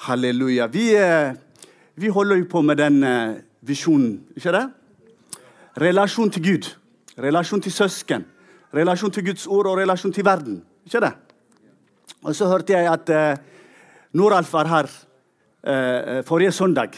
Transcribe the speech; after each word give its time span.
Halleluja. 0.00 0.66
Vi, 0.66 0.96
eh, 0.96 1.32
vi 1.94 2.08
holder 2.08 2.36
jo 2.40 2.46
på 2.48 2.62
med 2.64 2.78
den 2.80 3.02
eh, 3.04 3.40
visjonen, 3.60 4.22
ikke 4.36 4.52
det? 4.54 4.62
Relasjon 5.80 6.30
til 6.32 6.44
Gud, 6.46 6.68
relasjon 7.20 7.60
til 7.60 7.72
søsken, 7.72 8.24
relasjon 8.72 9.12
til 9.12 9.26
Guds 9.28 9.44
ord 9.46 9.68
og 9.68 9.76
relasjon 9.76 10.14
til 10.16 10.24
verden. 10.24 10.62
Ikke 10.88 11.02
det? 11.04 11.12
Og 12.24 12.32
så 12.36 12.48
hørte 12.48 12.72
jeg 12.72 12.88
at 12.88 13.12
eh, 13.12 13.36
Noralf 14.16 14.52
var 14.52 14.72
her 14.72 14.90
forrige 16.24 16.54
søndag 16.56 16.94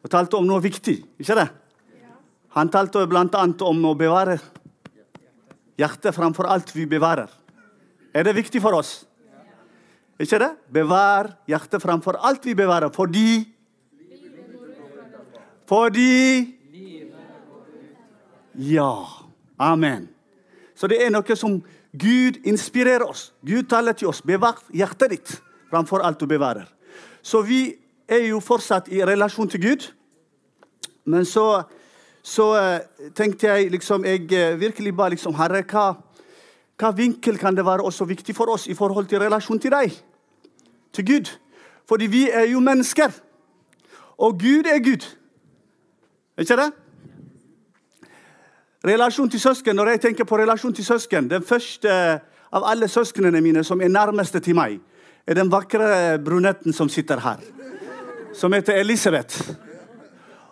og 0.00 0.08
talte 0.08 0.38
om 0.38 0.46
noe 0.48 0.62
viktig. 0.64 0.94
ikke 1.20 1.34
det? 1.36 1.44
Han 2.56 2.70
talte 2.72 3.02
bl.a. 3.04 3.42
om 3.68 3.84
å 3.84 3.92
bevare 3.94 4.38
hjertet 5.76 6.16
framfor 6.16 6.48
alt 6.48 6.72
vi 6.72 6.86
bevarer. 6.88 7.28
Er 8.16 8.24
det 8.24 8.32
viktig 8.38 8.62
for 8.64 8.72
oss? 8.78 9.02
Ikke 10.20 10.38
det? 10.40 10.52
Bevar 10.72 11.30
hjertet 11.48 11.82
framfor 11.82 12.16
alt 12.24 12.44
vi 12.46 12.54
bevarer, 12.54 12.92
fordi 12.92 13.52
Fordi 15.66 16.52
Ja. 18.56 19.04
Amen. 19.58 20.08
Så 20.74 20.86
det 20.86 21.00
er 21.04 21.10
noe 21.10 21.36
som 21.36 21.58
Gud 21.96 22.38
inspirerer 22.44 23.04
oss. 23.04 23.32
Gud 23.44 23.68
taler 23.68 23.92
til 23.92 24.08
oss. 24.08 24.22
Bevar 24.22 24.60
hjertet 24.72 25.10
ditt 25.10 25.34
framfor 25.70 26.04
alt 26.04 26.20
du 26.20 26.26
bevarer. 26.26 26.68
Så 27.22 27.42
vi 27.42 27.74
er 28.08 28.28
jo 28.28 28.40
fortsatt 28.40 28.88
i 28.92 29.02
relasjon 29.04 29.48
til 29.48 29.62
Gud. 29.62 29.88
Men 31.04 31.24
så, 31.24 31.62
så 32.22 32.46
eh, 32.58 33.10
tenkte 33.14 33.46
jeg 33.46 33.70
liksom 33.70 34.04
Jeg 34.04 34.32
eh, 34.32 34.60
virkelig 34.60 34.94
ba 34.96 35.08
liksom 35.08 35.34
Herre, 35.34 35.62
hva, 35.62 35.94
hva 36.76 36.92
vinkel 36.92 37.38
kan 37.40 37.56
det 37.56 37.64
være 37.64 37.84
også 37.88 38.04
viktig 38.04 38.34
for 38.36 38.52
oss 38.52 38.66
i 38.68 38.74
forhold 38.76 39.08
til 39.08 39.22
relasjon 39.22 39.60
til 39.60 39.72
deg? 39.72 39.94
Til 40.92 41.06
Gud. 41.06 41.30
Fordi 41.88 42.06
vi 42.06 42.26
er 42.30 42.50
jo 42.50 42.60
mennesker. 42.60 43.12
Og 44.18 44.36
Gud 44.40 44.68
er 44.68 44.82
Gud. 44.84 45.06
Ikke 46.38 46.56
det? 46.56 46.72
Relasjon 48.86 49.30
til 49.30 49.40
søsken, 49.40 49.76
Når 49.76 49.88
jeg 49.88 50.00
tenker 50.00 50.24
på 50.24 50.38
relasjon 50.38 50.74
til 50.74 50.84
søsken 50.84 51.30
Den 51.30 51.42
første 51.42 52.20
av 52.52 52.62
alle 52.64 52.88
søsknene 52.88 53.40
mine 53.40 53.64
som 53.64 53.80
er 53.80 53.88
nærmeste 53.88 54.40
til 54.40 54.54
meg, 54.54 54.78
er 55.26 55.34
den 55.34 55.50
vakre 55.50 56.18
brunetten 56.24 56.72
som 56.72 56.88
sitter 56.88 57.18
her. 57.20 57.40
Som 58.34 58.52
heter 58.52 58.78
Elisabeth. 58.78 59.50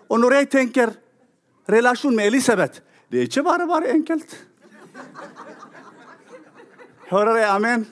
Og 0.08 0.20
når 0.20 0.32
jeg 0.32 0.50
tenker 0.50 0.90
relasjon 1.68 2.16
med 2.16 2.26
Elisabeth 2.26 2.80
Det 3.12 3.18
er 3.18 3.22
ikke 3.22 3.42
bare 3.42 3.66
bare 3.68 3.94
enkelt. 3.94 4.46
Hører 7.14 7.36
jeg 7.36 7.48
amen? 7.48 7.82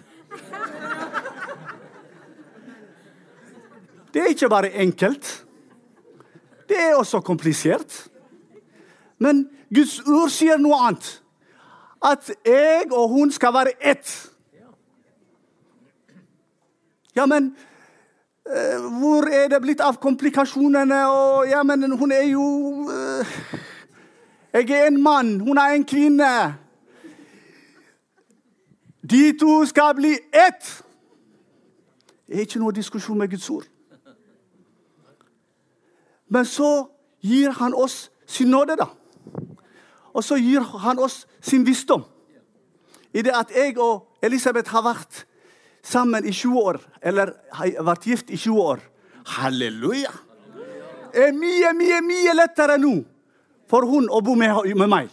Det 4.14 4.22
er 4.22 4.30
ikke 4.32 4.48
bare 4.48 4.70
enkelt. 4.82 5.44
Det 6.68 6.78
er 6.80 6.96
også 6.98 7.20
komplisert. 7.20 8.08
Men 9.18 9.44
Guds 9.74 10.00
ord 10.00 10.32
sier 10.34 10.58
noe 10.58 10.74
annet. 10.88 11.10
At 12.02 12.32
jeg 12.46 12.88
og 12.90 13.12
hun 13.12 13.30
skal 13.30 13.54
være 13.54 13.76
ett. 13.78 14.10
Ja, 17.14 17.28
men 17.30 17.52
uh, 18.50 18.88
hvor 18.98 19.30
er 19.30 19.46
det 19.54 19.62
blitt 19.62 19.84
av 19.86 20.00
komplikasjonene? 20.02 20.98
Og, 21.12 21.46
ja, 21.52 21.62
men 21.62 21.92
hun 21.94 22.10
er 22.10 22.26
jo 22.26 22.48
uh, 22.90 23.38
Jeg 24.52 24.70
er 24.70 24.90
en 24.90 25.02
mann, 25.02 25.38
hun 25.40 25.62
er 25.62 25.78
en 25.78 25.86
kvinne. 25.86 26.32
De 29.10 29.32
to 29.38 29.64
skal 29.66 29.94
bli 29.94 30.12
ett. 30.32 30.84
Det 32.26 32.36
er 32.36 32.46
ikke 32.46 32.62
noe 32.62 32.74
diskusjon 32.74 33.18
med 33.18 33.30
Guds 33.30 33.50
ord. 33.50 33.66
Men 36.32 36.46
så 36.48 36.86
gir 37.20 37.50
han 37.58 37.74
oss 37.74 38.10
sin 38.26 38.48
nåde, 38.50 38.76
da. 38.78 38.86
Og 40.12 40.24
så 40.24 40.38
gir 40.40 40.60
han 40.60 40.98
oss 40.98 41.26
sin 41.40 41.66
visdom. 41.66 42.04
I 43.12 43.22
det 43.22 43.34
at 43.36 43.50
jeg 43.52 43.76
og 43.78 44.08
Elisabeth 44.22 44.70
har 44.70 44.84
vært 44.86 45.26
sammen 45.82 46.24
i 46.24 46.32
20 46.32 46.58
år, 46.58 46.78
eller 47.02 47.34
har 47.52 47.84
vært 47.84 48.06
gift 48.06 48.30
i 48.30 48.36
20 48.36 48.60
år 48.60 48.80
Halleluja! 49.26 50.10
Det 51.12 51.28
er 51.28 51.34
mye, 51.36 51.72
mye, 51.76 51.98
mye 52.00 52.32
lettere 52.34 52.78
nå 52.80 52.94
for 53.70 53.84
hun 53.86 54.08
å 54.10 54.22
bo 54.24 54.34
med, 54.38 54.72
med 54.76 54.88
meg. 54.88 55.10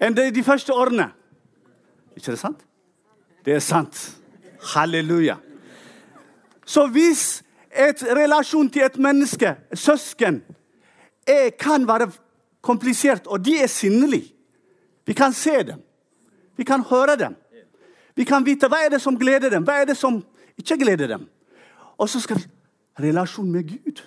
Enn 0.00 0.16
det 0.16 0.34
de 0.34 0.44
første 0.44 0.74
årene. 0.74 1.10
Ikke 2.16 2.30
det 2.30 2.40
sant? 2.40 2.62
Det 3.44 3.54
er 3.54 3.64
sant. 3.64 3.98
Halleluja. 4.74 5.36
Så 6.66 6.86
hvis 6.90 7.42
et 7.70 8.02
relasjon 8.16 8.68
til 8.70 8.82
et 8.82 8.98
menneske, 8.98 9.54
et 9.72 9.78
søsken, 9.78 10.42
er, 11.26 11.50
kan 11.58 11.86
være 11.88 12.10
komplisert, 12.62 13.26
og 13.26 13.44
de 13.44 13.58
er 13.62 13.66
sinnelige. 13.66 14.32
Vi 15.06 15.12
kan 15.12 15.32
se 15.32 15.62
dem. 15.62 15.82
Vi 16.56 16.64
kan 16.64 16.82
høre 16.82 17.16
dem. 17.16 17.36
Vi 18.16 18.24
kan 18.24 18.46
vite 18.46 18.68
hva 18.72 18.80
er 18.84 18.94
det 18.94 19.00
som 19.02 19.18
gleder 19.18 19.52
dem, 19.52 19.64
hva 19.64 19.82
er 19.82 19.90
det 19.90 19.96
som 19.96 20.22
ikke 20.58 20.78
gleder 20.80 21.06
dem. 21.06 21.28
Og 21.98 22.08
så 22.08 22.20
skal 22.20 22.40
vi 22.40 22.48
relasjon 23.04 23.50
med 23.52 23.68
Gud. 23.68 24.02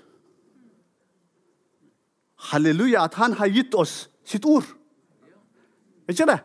Halleluja, 2.49 3.03
at 3.03 3.13
han 3.13 3.33
har 3.33 3.47
gitt 3.53 3.75
oss 3.75 4.09
sitt 4.25 4.45
ord. 4.45 4.65
Ikke 6.09 6.25
det? 6.25 6.39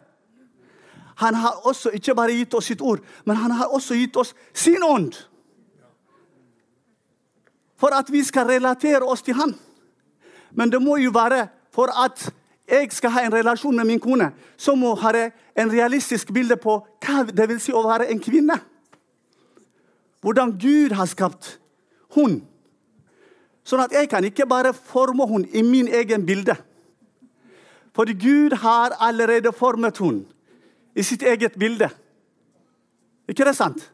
Han 1.22 1.34
har 1.34 1.66
også 1.66 1.92
ikke 1.94 2.14
bare 2.14 2.34
gitt 2.34 2.54
oss 2.54 2.68
sitt 2.68 2.82
ord, 2.82 3.00
men 3.24 3.36
han 3.36 3.54
har 3.54 3.70
også 3.72 3.94
gitt 3.94 4.16
oss 4.16 4.34
sin 4.52 4.82
ånd 4.82 5.14
for 7.78 7.92
at 7.94 8.08
vi 8.12 8.22
skal 8.24 8.46
relatere 8.48 9.04
oss 9.04 9.22
til 9.22 9.34
han. 9.34 9.50
Men 10.54 10.70
det 10.72 10.80
må 10.82 10.96
jo 10.96 11.10
være 11.12 11.48
for 11.74 11.90
at 12.04 12.30
jeg 12.70 12.88
skal 12.94 13.12
ha 13.12 13.24
en 13.26 13.34
relasjon 13.34 13.76
med 13.76 13.84
min 13.84 14.00
kone, 14.00 14.30
så 14.56 14.74
må 14.74 14.94
ha 14.94 15.10
en 15.56 15.72
realistisk 15.72 16.32
bilde 16.32 16.56
på 16.56 16.78
hva 17.04 17.24
det 17.28 17.48
vil 17.50 17.60
si 17.60 17.74
å 17.74 17.82
være 17.84 18.08
en 18.08 18.22
kvinne. 18.22 18.56
Hvordan 20.24 20.54
Gud 20.56 20.94
har 20.96 21.10
skapt 21.10 21.58
hun. 22.16 22.40
Sånn 23.64 23.82
at 23.84 23.92
jeg 23.92 24.08
kan 24.08 24.24
ikke 24.24 24.46
bare 24.48 24.72
forme 24.72 25.26
hun 25.28 25.44
i 25.52 25.62
min 25.62 25.88
egen 25.88 26.24
bilde. 26.26 26.56
Fordi 27.94 28.14
Gud 28.18 28.56
har 28.58 28.96
allerede 29.00 29.52
formet 29.52 29.98
hun 29.98 30.24
i 30.94 31.02
sitt 31.02 31.22
eget 31.22 31.58
bilde. 31.58 31.88
Ikke 33.28 33.44
det 33.44 33.56
sant? 33.56 33.90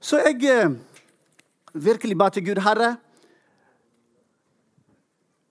Så 0.00 0.20
jeg 0.22 0.44
eh, 0.44 0.70
virkelig 1.74 2.18
ba 2.18 2.28
til 2.28 2.44
Gud, 2.46 2.62
Herre 2.62 2.96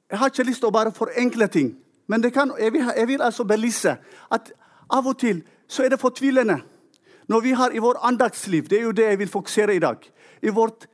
Jeg 0.09 0.19
har 0.19 0.29
ikke 0.31 0.43
lyst 0.47 0.61
til 0.63 0.69
å 0.69 0.71
bare 0.71 0.91
forenkle 0.95 1.49
ting, 1.51 1.73
men 2.07 2.23
kan, 2.31 2.53
jeg, 2.59 2.71
vil, 2.71 2.85
jeg, 2.95 3.07
vil, 3.07 3.21
altså 3.21 3.43
belyse 3.43 3.97
at 4.31 4.51
av 4.87 5.07
og 5.07 5.17
til 5.19 5.41
så 5.67 5.83
er 5.83 5.91
det 5.91 5.99
fortvilende 5.99 6.61
når 7.27 7.41
vi 7.43 7.51
har 7.51 7.75
i 7.75 7.81
vår 7.83 7.99
andagsliv 8.07 8.69
Det 8.69 8.77
er 8.79 8.85
jo 8.85 8.93
det 8.95 9.03
jeg 9.03 9.19
vil 9.19 9.29
fokusere 9.29 9.75
i 9.75 9.79
dag. 9.83 9.97
I 10.41 10.49
vårt 10.49 10.87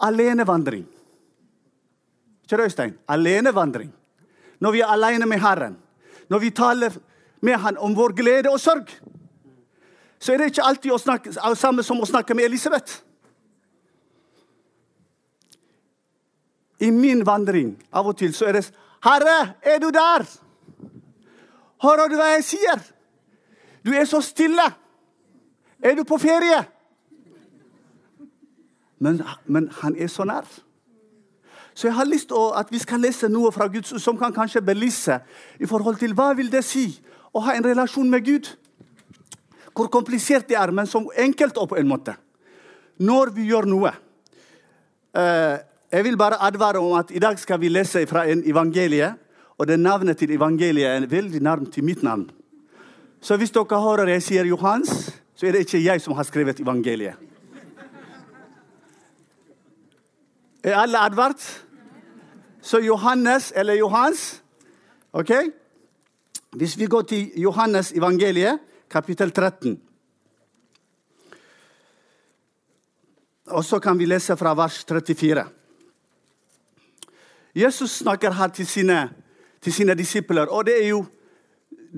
alenevandring. 0.00 0.86
Ikke 2.42 2.56
det, 2.56 2.64
Øystein? 2.64 2.96
Alenevandring. 3.08 3.92
Når 4.58 4.72
vi 4.72 4.80
er 4.80 4.90
alene 4.90 5.26
med 5.26 5.38
Herren. 5.38 5.76
Når 6.28 6.38
vi 6.38 6.50
taler 6.50 6.92
med 7.40 7.56
Han 7.56 7.78
om 7.78 7.96
vår 7.96 8.12
glede 8.12 8.50
og 8.50 8.60
sorg. 8.60 8.88
Så 10.18 10.32
er 10.32 10.38
det 10.38 10.50
ikke 10.50 10.64
alltid 10.66 10.92
å 10.92 10.98
snakke, 10.98 11.32
samme 11.54 11.82
som 11.82 12.00
å 12.00 12.06
snakke 12.06 12.34
med 12.34 12.44
Elisabeth. 12.44 13.02
I 16.80 16.90
min 16.90 17.26
vandring 17.26 17.76
av 17.92 18.06
og 18.06 18.16
til 18.18 18.34
så 18.34 18.46
er 18.46 18.52
det 18.52 18.72
'Herre, 19.02 19.54
er 19.62 19.78
du 19.78 19.90
der?' 19.90 20.26
Hører 21.82 22.08
du 22.08 22.16
hva 22.16 22.24
jeg 22.34 22.44
sier? 22.44 22.80
Du 23.86 23.92
er 23.94 24.04
så 24.04 24.20
stille. 24.20 24.64
Er 25.82 25.94
du 25.94 26.04
på 26.04 26.18
ferie? 26.18 26.64
Men, 28.98 29.22
men 29.46 29.68
han 29.72 29.96
er 29.96 30.06
så 30.06 30.24
nær. 30.24 30.46
Så 31.78 31.86
jeg 31.86 31.94
har 31.94 32.08
lyst 32.10 32.32
til 32.32 32.54
at 32.58 32.70
vi 32.74 32.78
skal 32.82 32.98
lese 33.06 33.28
noe 33.30 33.52
fra 33.54 33.68
Gud 33.70 33.86
som 34.02 34.16
kan 34.18 34.32
kanskje 34.34 34.64
belyse 34.66 35.20
i 35.62 35.66
forhold 35.70 36.00
til 36.00 36.10
hva 36.18 36.32
vil 36.34 36.48
det 36.50 36.64
si 36.66 36.88
å 37.30 37.38
ha 37.46 37.52
en 37.54 37.62
relasjon 37.62 38.08
med 38.10 38.24
Gud. 38.26 38.48
Hvor 39.70 39.86
komplisert 39.86 40.48
det 40.48 40.56
er, 40.58 40.72
men 40.74 40.90
som 40.90 41.06
enkelt 41.14 41.60
og 41.62 41.68
på 41.70 41.76
en 41.78 41.86
måte. 41.86 42.16
Når 42.98 43.30
vi 43.36 43.46
gjør 43.52 43.68
noe. 43.70 43.92
Uh, 45.14 45.54
jeg 45.94 46.02
vil 46.08 46.18
bare 46.18 46.40
advare 46.48 46.82
om 46.82 46.96
at 46.98 47.12
i 47.14 47.22
dag 47.22 47.38
skal 47.38 47.62
vi 47.62 47.70
lese 47.70 48.02
fra 48.10 48.26
en 48.26 48.42
evangelie. 48.42 49.12
Og 49.54 49.70
det 49.70 49.78
navnet 49.78 50.18
til 50.18 50.34
evangeliet 50.34 50.90
er 50.90 51.06
veldig 51.06 51.44
nærmt 51.46 51.72
til 51.78 51.86
mitt 51.86 52.02
navn. 52.02 52.26
Så 53.22 53.38
hvis 53.38 53.54
dere 53.54 53.78
hører 53.86 54.10
jeg 54.16 54.26
sier 54.26 54.50
Johans, 54.50 55.12
så 55.30 55.46
er 55.46 55.54
det 55.54 55.62
ikke 55.68 55.84
jeg 55.84 56.02
som 56.02 56.18
har 56.18 56.26
skrevet 56.26 56.58
evangeliet. 56.58 57.14
Er 60.66 60.74
alle 60.74 61.06
advart? 61.06 61.67
Så 62.62 62.80
Johannes 62.80 63.52
eller 63.56 63.74
Johans 63.74 64.42
OK? 65.12 65.30
Hvis 66.56 66.78
vi 66.78 66.86
går 66.86 67.02
til 67.02 67.30
Johannes 67.36 67.92
evangeliet, 67.92 68.58
kapittel 68.90 69.30
13 69.30 69.80
Og 73.48 73.64
så 73.64 73.78
kan 73.78 73.98
vi 73.98 74.04
lese 74.04 74.36
fra 74.36 74.54
vers 74.54 74.84
34. 74.84 75.44
Jesus 77.54 77.90
snakker 77.90 78.30
her 78.30 78.48
til 78.48 78.66
sine, 78.66 79.10
til 79.62 79.72
sine 79.72 79.94
disipler, 79.94 80.46
og 80.46 80.66
det 80.66 80.84
er 80.84 80.88
jo 80.88 81.04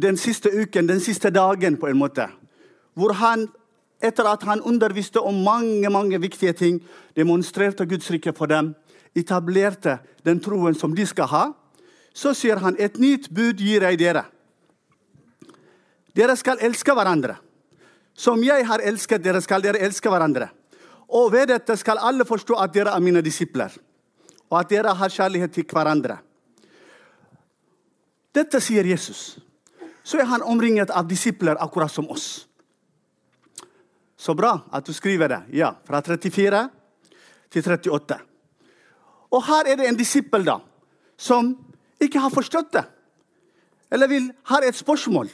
den 0.02 0.16
siste 0.16 0.50
uken, 0.62 0.88
den 0.88 1.00
siste 1.00 1.30
dagen, 1.30 1.76
på 1.76 1.86
en 1.86 1.98
måte. 1.98 2.28
Hvor 2.94 3.12
han, 3.12 3.48
etter 4.02 4.24
at 4.30 4.42
han 4.42 4.62
underviste 4.62 5.20
om 5.20 5.34
mange 5.34 5.90
mange 5.90 6.20
viktige 6.20 6.52
ting, 6.52 6.80
demonstrerte 7.16 7.86
Guds 7.86 8.10
rike 8.10 8.32
for 8.32 8.46
dem, 8.46 8.74
etablerte 9.16 9.98
den 10.24 10.40
troen 10.42 10.74
som 10.74 10.94
de 10.94 11.06
skal 11.06 11.28
ha, 11.30 11.44
så 12.14 12.34
sier 12.34 12.60
han 12.62 12.76
et 12.78 12.98
nytt 12.98 13.30
bud 13.30 13.60
gir 13.60 13.84
jeg 13.86 13.98
dere. 14.00 14.24
Dere 16.16 16.36
skal 16.36 16.62
elske 16.62 16.94
hverandre. 16.94 17.36
Som 18.14 18.42
jeg 18.44 18.66
har 18.66 18.82
elsket 18.84 19.22
dere, 19.24 19.40
skal 19.40 19.62
dere 19.62 19.80
elske 19.80 20.10
hverandre. 20.10 20.50
Og 21.10 21.30
ved 21.32 21.48
dette 21.50 21.76
skal 21.78 22.02
alle 22.02 22.26
forstå 22.26 22.58
at 22.60 22.74
dere 22.74 22.92
er 22.94 23.02
mine 23.02 23.22
disipler, 23.22 23.72
og 24.50 24.58
at 24.60 24.70
dere 24.70 24.94
har 24.94 25.10
kjærlighet 25.10 25.54
til 25.54 25.66
hverandre. 25.70 26.18
Dette 28.34 28.60
sier 28.62 28.86
Jesus. 28.86 29.40
Så 30.06 30.20
er 30.20 30.28
han 30.30 30.42
omringet 30.46 30.90
av 30.94 31.08
disipler, 31.08 31.58
akkurat 31.58 31.90
som 31.90 32.06
oss. 32.10 32.46
Så 34.20 34.34
bra 34.36 34.52
at 34.70 34.86
du 34.86 34.92
skriver 34.92 35.28
det. 35.32 35.40
Ja, 35.56 35.72
Fra 35.86 36.02
34 36.02 36.68
til 37.50 37.64
38. 37.64 38.30
Og 39.31 39.44
her 39.47 39.69
er 39.71 39.79
det 39.79 39.88
en 39.88 39.99
disippel 39.99 40.44
da, 40.47 40.59
som 41.17 41.53
ikke 42.00 42.23
har 42.23 42.32
forstått 42.35 42.73
det. 42.73 42.85
Eller 43.91 44.09
vil, 44.11 44.31
har 44.50 44.62
et 44.67 44.77
spørsmål. 44.77 45.31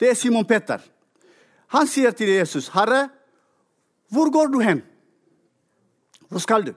Det 0.00 0.10
er 0.10 0.14
Simon 0.14 0.44
Peter. 0.44 0.78
Han 1.70 1.86
sier 1.86 2.10
til 2.10 2.28
Jesus, 2.28 2.68
'Herre, 2.68 3.08
hvor 4.10 4.30
går 4.32 4.46
du 4.46 4.58
hen?' 4.58 4.82
Hvor 6.28 6.38
skal 6.38 6.66
du? 6.66 6.74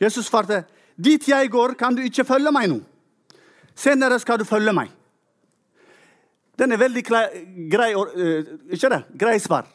Jesus 0.00 0.26
svarte, 0.26 0.64
'Dit 0.96 1.28
jeg 1.28 1.50
går, 1.50 1.74
kan 1.74 1.94
du 1.94 2.02
ikke 2.02 2.24
følge 2.24 2.52
meg 2.52 2.68
nå.' 2.68 2.82
'Senere 3.74 4.18
skal 4.18 4.38
du 4.38 4.44
følge 4.44 4.72
meg.' 4.72 4.90
Den 6.58 6.72
er 6.72 6.76
veldig 6.76 7.04
grei, 7.04 7.94
uh, 7.94 8.44
ikke 8.70 8.88
det? 8.90 9.04
grei 9.18 9.38
svar. 9.38 9.66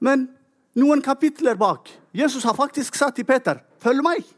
Men 0.00 0.28
noen 0.78 1.02
kapitler 1.04 1.58
bak 1.60 1.90
Jesus 2.12 2.44
har 2.44 2.54
faktisk 2.54 2.94
sagt 2.94 3.16
til 3.16 3.24
Peter, 3.24 3.58
'Følg 3.78 4.02
meg'. 4.02 4.34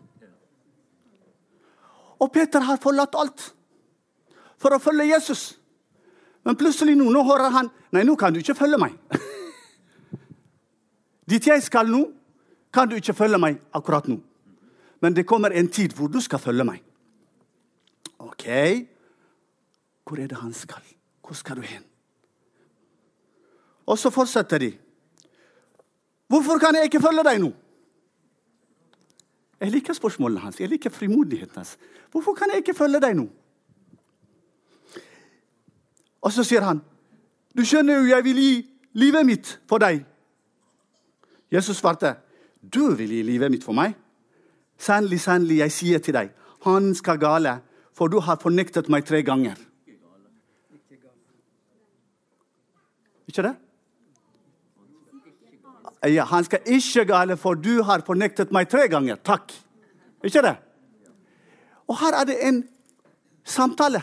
Og 2.18 2.32
Peter 2.32 2.60
har 2.60 2.76
forlatt 2.76 3.14
alt 3.18 3.54
for 4.58 4.74
å 4.74 4.78
følge 4.78 5.14
Jesus. 5.14 5.58
Men 6.44 6.56
plutselig 6.56 6.96
nå, 6.96 7.10
nå 7.10 7.24
hører 7.24 7.50
han 7.50 7.70
Nei, 7.94 8.02
nå 8.02 8.16
kan 8.16 8.32
du 8.32 8.40
ikke 8.40 8.54
følge 8.54 8.78
meg. 8.78 8.94
Dit 11.30 11.46
jeg 11.46 11.62
skal 11.62 11.86
nå, 11.86 12.08
kan 12.72 12.88
du 12.88 12.96
ikke 12.96 13.14
følge 13.14 13.38
meg 13.38 13.60
akkurat 13.72 14.08
nå. 14.10 14.16
Men 15.00 15.14
det 15.14 15.26
kommer 15.26 15.54
en 15.54 15.68
tid 15.68 15.94
hvor 15.94 16.08
du 16.08 16.18
skal 16.20 16.42
følge 16.42 16.64
meg. 16.64 16.80
OK, 18.18 18.48
hvor 20.04 20.18
er 20.18 20.26
det 20.26 20.40
han 20.40 20.52
skal? 20.52 20.82
Hvor 21.22 21.38
skal 21.38 21.56
du 21.56 21.62
hen? 21.62 21.84
Og 23.86 23.98
så 23.98 24.10
fortsetter 24.10 24.58
de. 24.58 24.72
Hvorfor 26.28 26.58
kan 26.58 26.74
jeg 26.74 26.84
ikke 26.88 27.00
følge 27.00 27.24
deg 27.24 27.40
nå? 27.42 27.52
Jeg 29.60 29.72
liker 29.72 29.96
spørsmålene 29.96 30.40
hans. 30.40 30.60
Jeg 30.60 30.68
liker 30.68 30.90
frimodigheten 30.90 31.56
hans. 31.56 31.78
Hvorfor 32.12 32.34
kan 32.34 32.50
jeg 32.52 32.64
ikke 32.64 32.74
følge 32.74 33.00
deg 33.00 33.16
nå? 33.16 33.28
Og 36.24 36.32
så 36.32 36.44
sier 36.44 36.60
han, 36.60 36.82
'Du 37.56 37.64
skjønner 37.64 37.94
jo, 37.94 38.04
jeg 38.04 38.24
vil 38.24 38.36
gi 38.36 38.70
livet 38.92 39.26
mitt 39.26 39.60
for 39.68 39.78
deg.' 39.78 40.04
Jesus 41.50 41.76
svarte, 41.76 42.16
'Du 42.62 42.94
vil 42.94 43.08
gi 43.08 43.22
livet 43.22 43.50
mitt 43.50 43.64
for 43.64 43.72
meg?' 43.72 43.94
'Sannelig, 44.78 45.20
sannelig, 45.20 45.58
jeg 45.58 45.72
sier 45.72 45.98
til 45.98 46.14
deg, 46.14 46.30
han 46.64 46.94
skal 46.94 47.18
gale, 47.18 47.60
for 47.92 48.06
du 48.06 48.20
har 48.20 48.36
fornektet 48.36 48.88
meg 48.88 49.04
tre 49.04 49.22
ganger.' 49.22 49.58
Ikke 53.28 53.42
det? 53.42 53.56
Ja, 56.04 56.24
han 56.24 56.44
skal 56.44 56.60
ikke 56.66 57.04
gale, 57.08 57.36
for 57.36 57.54
du 57.54 57.82
har 57.82 58.02
fornektet 58.06 58.52
meg 58.52 58.68
tre 58.68 58.88
ganger. 58.92 59.16
Takk. 59.16 59.52
Ikke 60.24 60.42
det? 60.44 60.56
Og 61.88 61.96
her 62.00 62.16
er 62.20 62.24
det 62.28 62.36
en 62.48 62.64
samtale. 63.44 64.02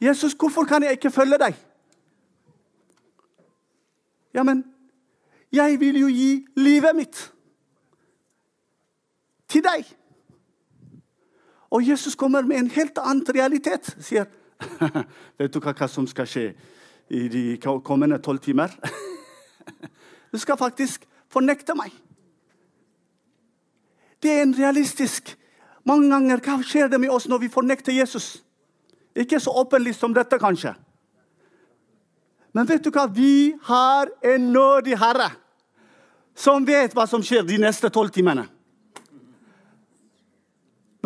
Jesus, 0.00 0.34
hvorfor 0.38 0.64
kan 0.64 0.82
jeg 0.82 0.98
ikke 0.98 1.10
følge 1.10 1.38
deg? 1.38 1.54
Ja, 4.34 4.42
men 4.42 4.64
jeg 5.52 5.80
vil 5.80 6.00
jo 6.00 6.06
gi 6.06 6.46
livet 6.56 6.96
mitt 6.96 7.32
til 9.48 9.64
deg. 9.64 9.86
Og 11.70 11.88
Jesus 11.88 12.14
kommer 12.14 12.42
med 12.42 12.56
en 12.56 12.70
helt 12.70 12.98
annen 12.98 13.24
realitet. 13.34 13.96
Sier 14.00 14.26
Vet 15.38 15.54
du 15.54 15.60
hva, 15.60 15.88
som 15.88 16.06
skal 16.06 16.28
skje 16.28 16.46
i 17.08 17.26
de 17.28 17.44
kommende 17.60 18.18
tolv 18.18 18.38
timer? 18.44 18.72
Du 20.36 20.40
skal 20.40 20.58
faktisk 20.60 21.06
fornekte 21.32 21.72
meg. 21.72 21.94
Det 24.20 24.32
er 24.32 24.44
en 24.44 24.56
realistisk 24.58 25.32
Mange 25.86 26.08
ganger 26.10 26.40
hva 26.42 26.56
skjer 26.66 26.88
det 26.90 26.98
med 26.98 27.12
oss 27.14 27.28
når 27.30 27.44
vi 27.44 27.48
fornekter 27.48 27.94
Jesus? 27.94 28.40
Ikke 29.14 29.38
så 29.38 29.52
åpenlyst 29.54 30.02
som 30.02 30.10
dette, 30.10 30.34
kanskje. 30.42 30.72
Men 32.50 32.66
vet 32.66 32.82
du 32.82 32.90
hva? 32.90 33.04
Vi 33.06 33.54
har 33.68 34.10
en 34.26 34.48
nådig 34.50 34.96
Herre 34.98 35.28
som 36.34 36.66
vet 36.66 36.96
hva 36.96 37.06
som 37.06 37.22
skjer 37.22 37.46
de 37.46 37.60
neste 37.62 37.86
tolv 37.94 38.10
timene. 38.10 38.48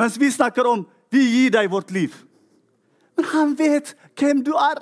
Mens 0.01 0.17
vi 0.17 0.31
snakker 0.33 0.67
om 0.67 0.87
'vi 1.11 1.23
gir 1.29 1.51
deg 1.51 1.71
vårt 1.71 1.91
liv'. 1.91 2.17
Men 3.17 3.25
han 3.25 3.55
vet 3.59 3.95
hvem 4.17 4.43
du 4.45 4.53
er. 4.57 4.81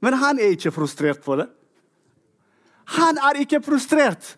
Men 0.00 0.14
han 0.14 0.38
er 0.38 0.54
ikke 0.54 0.72
frustrert 0.74 1.22
på 1.24 1.36
det. 1.40 1.48
Han 2.98 3.18
er 3.18 3.40
ikke 3.42 3.60
frustrert 3.62 4.36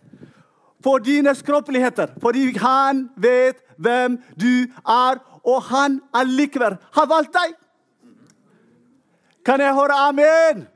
på 0.82 0.98
dine 1.04 1.34
skråpeligheter, 1.36 2.14
fordi 2.20 2.50
han 2.58 3.08
vet 3.16 3.60
hvem 3.76 4.16
du 4.40 4.66
er, 4.88 5.20
og 5.44 5.62
han 5.68 6.00
allikevel 6.16 6.76
har 6.96 7.08
valgt 7.08 7.36
deg. 7.36 7.52
Kan 9.44 9.60
jeg 9.60 9.76
høre 9.76 9.96
amen? 10.08 10.64
amen? 10.64 10.66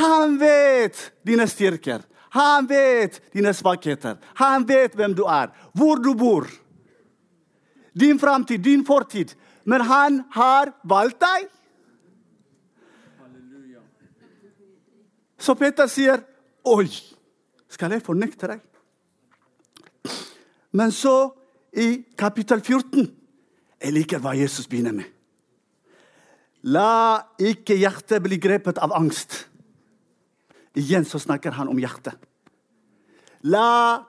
Han 0.00 0.36
vet 0.38 1.00
dine 1.26 1.46
styrker. 1.50 2.02
Han 2.34 2.66
vet 2.66 3.20
dine 3.34 3.54
svakheter. 3.54 4.18
Han 4.34 4.66
vet 4.66 4.94
hvem 4.98 5.14
du 5.14 5.24
er, 5.30 5.52
hvor 5.72 6.02
du 6.02 6.14
bor. 6.18 6.46
Din 7.94 8.18
framtid, 8.18 8.58
din 8.58 8.82
fortid. 8.86 9.34
Men 9.64 9.80
han 9.80 10.24
har 10.34 10.72
valgt 10.82 11.20
deg. 11.22 11.46
Så 15.44 15.54
Peter 15.54 15.86
sier, 15.90 16.22
'Oi, 16.64 16.88
skal 17.68 17.92
jeg 17.92 18.02
fornekte 18.02 18.48
deg?' 18.48 18.62
Men 20.72 20.92
så, 20.92 21.34
i 21.72 22.04
kapittel 22.18 22.62
14 22.62 23.10
Jeg 23.84 23.92
liker 23.92 24.18
hva 24.22 24.32
Jesus 24.38 24.66
begynner 24.70 24.94
med. 24.96 25.04
La 26.62 27.20
ikke 27.36 27.76
hjertet 27.76 28.22
bli 28.24 28.38
grepet 28.40 28.78
av 28.80 28.94
angst. 28.96 29.42
Igjen 30.72 31.04
så 31.04 31.18
snakker 31.20 31.52
han 31.52 31.68
om 31.68 31.76
hjertet. 31.76 32.14
La 33.44 34.00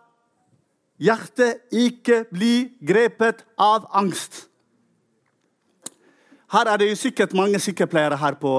hjertet 0.95 1.65
ikke 1.75 2.21
bli 2.31 2.77
grepet 2.79 3.43
av 3.59 3.89
angst. 3.91 4.45
Her 6.53 6.71
er 6.71 6.79
det 6.79 6.87
jo 6.93 7.01
sikkert 7.01 7.35
mange 7.35 7.59
sykepleiere 7.59 8.21
her 8.21 8.39
på, 8.39 8.53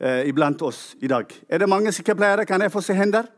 uh, 0.00 0.28
iblant 0.28 0.62
oss 0.62 0.96
i 1.00 1.08
dag. 1.08 1.30
Er 1.48 1.58
det 1.58 1.68
mange 1.68 1.92
sykepleiere? 1.92 2.46
Kan 2.46 2.62
jeg 2.62 2.72
få 2.72 2.80
se 2.80 2.94
hender? 2.94 3.28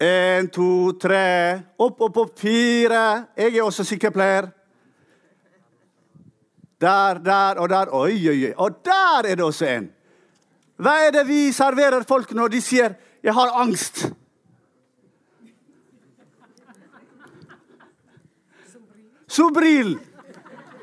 Én, 0.00 0.48
to, 0.48 0.92
tre 0.96 1.60
Opp, 1.76 2.00
opp, 2.00 2.16
opp. 2.16 2.38
Fire. 2.38 3.26
Jeg 3.36 3.56
er 3.56 3.62
også 3.62 3.84
sykepleier. 3.84 4.48
Der, 6.80 7.20
der 7.20 7.60
og 7.60 7.68
der. 7.68 7.92
Oi, 7.92 8.28
oi, 8.28 8.44
oi. 8.46 8.52
Og 8.56 8.80
der 8.84 9.28
er 9.28 9.34
det 9.34 9.44
også 9.44 9.66
en. 9.68 9.90
Hva 10.80 10.94
er 11.04 11.12
det 11.12 11.26
vi 11.28 11.50
serverer 11.52 12.06
folk 12.08 12.32
når 12.32 12.48
de 12.48 12.60
sier 12.60 12.94
'jeg 13.22 13.34
har 13.34 13.50
angst'? 13.60 14.08
Sobril. 19.28 19.98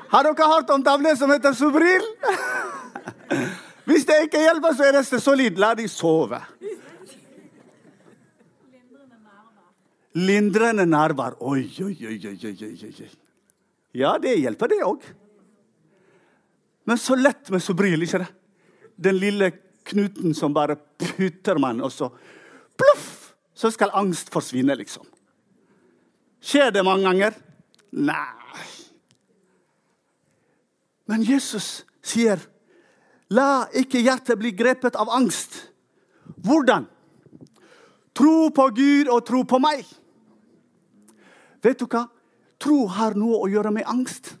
Har 0.08 0.22
dere 0.22 0.54
hørt 0.54 0.70
om 0.70 0.84
tavlen 0.84 1.16
som 1.16 1.30
heter 1.30 1.52
Sobril? 1.52 2.02
Hvis 3.88 4.04
det 4.04 4.18
ikke 4.26 4.40
hjelper, 4.42 4.74
så 4.76 4.84
er 4.84 4.98
det 4.98 5.22
solid. 5.22 5.60
La 5.60 5.72
de 5.76 5.86
sove. 5.88 6.40
Lindrende 10.18 10.84
nærvær. 10.88 11.38
Oi, 11.40 11.64
oi, 11.84 11.94
oi, 12.10 12.18
oi, 12.28 12.36
oi, 12.44 12.82
oi. 12.84 13.08
Ja, 13.96 14.16
det 14.20 14.34
hjelper, 14.42 14.68
det 14.68 14.82
òg. 14.84 15.06
Men 16.88 17.00
så 17.00 17.16
lett 17.16 17.48
med 17.52 17.64
Sobril, 17.64 18.04
ikke 18.04 18.20
det? 18.22 18.28
Den 19.08 19.18
lille 19.20 19.50
knuten 19.88 20.34
som 20.36 20.52
bare 20.56 20.76
putter 20.76 21.60
man, 21.60 21.80
og 21.84 21.92
så 21.92 22.10
pluff, 22.78 23.32
så 23.56 23.70
skal 23.72 23.94
angst 23.96 24.32
forsvinne, 24.32 24.76
liksom. 24.78 25.06
Skjer 26.44 26.72
det 26.74 26.84
mange 26.86 27.08
ganger? 27.08 27.36
Nei. 27.92 28.64
Men 31.08 31.24
Jesus 31.24 31.86
sier, 32.04 32.40
'La 33.30 33.66
ikke 33.74 34.00
hjertet 34.00 34.38
bli 34.38 34.50
grepet 34.50 34.96
av 34.96 35.08
angst'. 35.08 35.68
Hvordan? 36.36 36.86
Tro 38.14 38.48
på 38.48 38.70
Gud 38.74 39.08
og 39.08 39.26
tro 39.26 39.42
på 39.42 39.58
meg. 39.58 39.84
Vet 41.62 41.80
du 41.80 41.86
hva? 41.86 42.06
Tro 42.58 42.86
har 42.86 43.14
noe 43.14 43.38
å 43.38 43.50
gjøre 43.50 43.70
med 43.70 43.86
angst. 43.86 44.36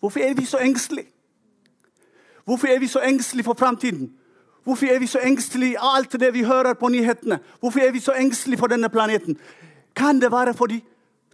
Hvorfor 0.00 0.20
er 0.20 0.34
vi 0.34 0.44
så 0.44 0.58
engstelige? 0.58 1.10
Hvorfor 2.44 2.68
er 2.68 2.78
vi 2.78 2.86
så 2.86 3.00
engstelige 3.02 3.44
for 3.44 3.58
framtiden? 3.58 4.12
Hvorfor 4.64 4.86
er 4.86 4.98
vi 4.98 5.06
så 5.06 5.18
engstelige 5.18 5.78
av 5.78 5.96
alt 5.96 6.20
det 6.20 6.32
vi 6.34 6.44
hører 6.44 6.74
på 6.74 6.88
nyhetene? 6.88 7.38
Hvorfor 7.60 7.80
er 7.80 7.92
vi 7.92 8.00
så 8.00 8.12
engstelige 8.12 8.58
for 8.58 8.66
denne 8.66 8.88
planeten? 8.88 9.38
Kan 9.96 10.20
det 10.20 10.32
være 10.32 10.54
fordi 10.54 10.84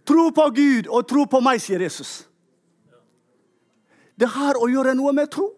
tro 0.05 0.29
på 0.29 0.49
Gud 0.55 0.87
og 0.87 1.07
tro 1.07 1.25
på 1.25 1.39
meg, 1.39 1.61
sier 1.61 1.81
Jesus. 1.81 2.27
Det 4.19 4.27
har 4.29 4.57
å 4.57 4.69
gjøre 4.69 4.95
noe 4.95 5.13
med 5.13 5.31
tro. 5.31 5.49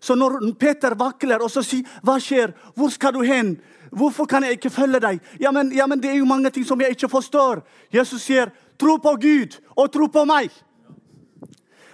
Så 0.00 0.14
når 0.14 0.54
Peter 0.58 0.94
vakler 0.94 1.42
og 1.42 1.50
så 1.50 1.62
sier 1.62 1.84
'Hva 2.02 2.18
skjer? 2.18 2.52
Hvor 2.74 2.88
skal 2.88 3.12
du 3.12 3.20
hen?' 3.20 3.60
'Hvorfor 3.92 4.24
kan 4.24 4.42
jeg 4.42 4.52
ikke 4.52 4.70
følge 4.70 5.00
deg?' 5.00 5.20
Ja 5.40 5.50
men, 5.50 5.72
ja, 5.72 5.86
men 5.86 6.00
det 6.00 6.10
er 6.10 6.18
jo 6.18 6.24
mange 6.24 6.50
ting 6.50 6.64
som 6.66 6.80
jeg 6.80 6.90
ikke 6.90 7.08
forstår. 7.08 7.62
Jesus 7.92 8.22
sier 8.22 8.50
'Tro 8.78 8.96
på 8.96 9.16
Gud 9.20 9.60
og 9.76 9.92
tro 9.92 10.06
på 10.06 10.24
meg'. 10.24 10.62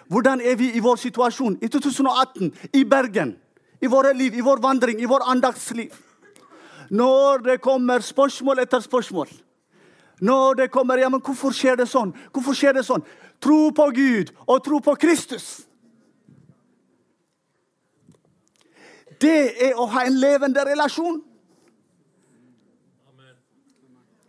Hvordan 0.09 0.41
er 0.41 0.57
vi 0.57 0.73
i 0.73 0.79
vår 0.79 0.97
situasjon 0.97 1.59
i 1.63 1.69
2018 1.69 2.53
i 2.73 2.85
Bergen? 2.85 3.37
I 3.83 3.87
våre 3.87 4.15
liv, 4.15 4.35
i 4.35 4.41
vår 4.41 4.61
vandring, 4.63 5.01
i 5.01 5.05
vår 5.05 5.21
andagsliv. 5.27 5.93
Når 6.91 7.39
det 7.39 7.61
kommer 7.61 7.99
spørsmål 7.99 8.59
etter 8.59 8.81
spørsmål. 8.81 9.29
Når 10.21 10.55
det 10.55 10.71
kommer 10.71 10.99
ja, 10.99 11.09
men 11.09 11.21
'Hvorfor 11.21 11.51
skjer 11.51 11.77
det 11.77 11.89
sånn?' 11.89 12.15
Hvorfor 12.33 12.55
skjer 12.55 12.73
det 12.73 12.85
sånn? 12.85 13.03
Tro 13.41 13.71
på 13.71 13.91
Gud 13.95 14.31
og 14.47 14.65
tro 14.65 14.79
på 14.79 14.95
Kristus. 14.95 15.67
Det 19.21 19.69
er 19.69 19.79
å 19.79 19.87
ha 19.91 20.05
en 20.07 20.19
levende 20.21 20.65
relasjon. 20.69 21.21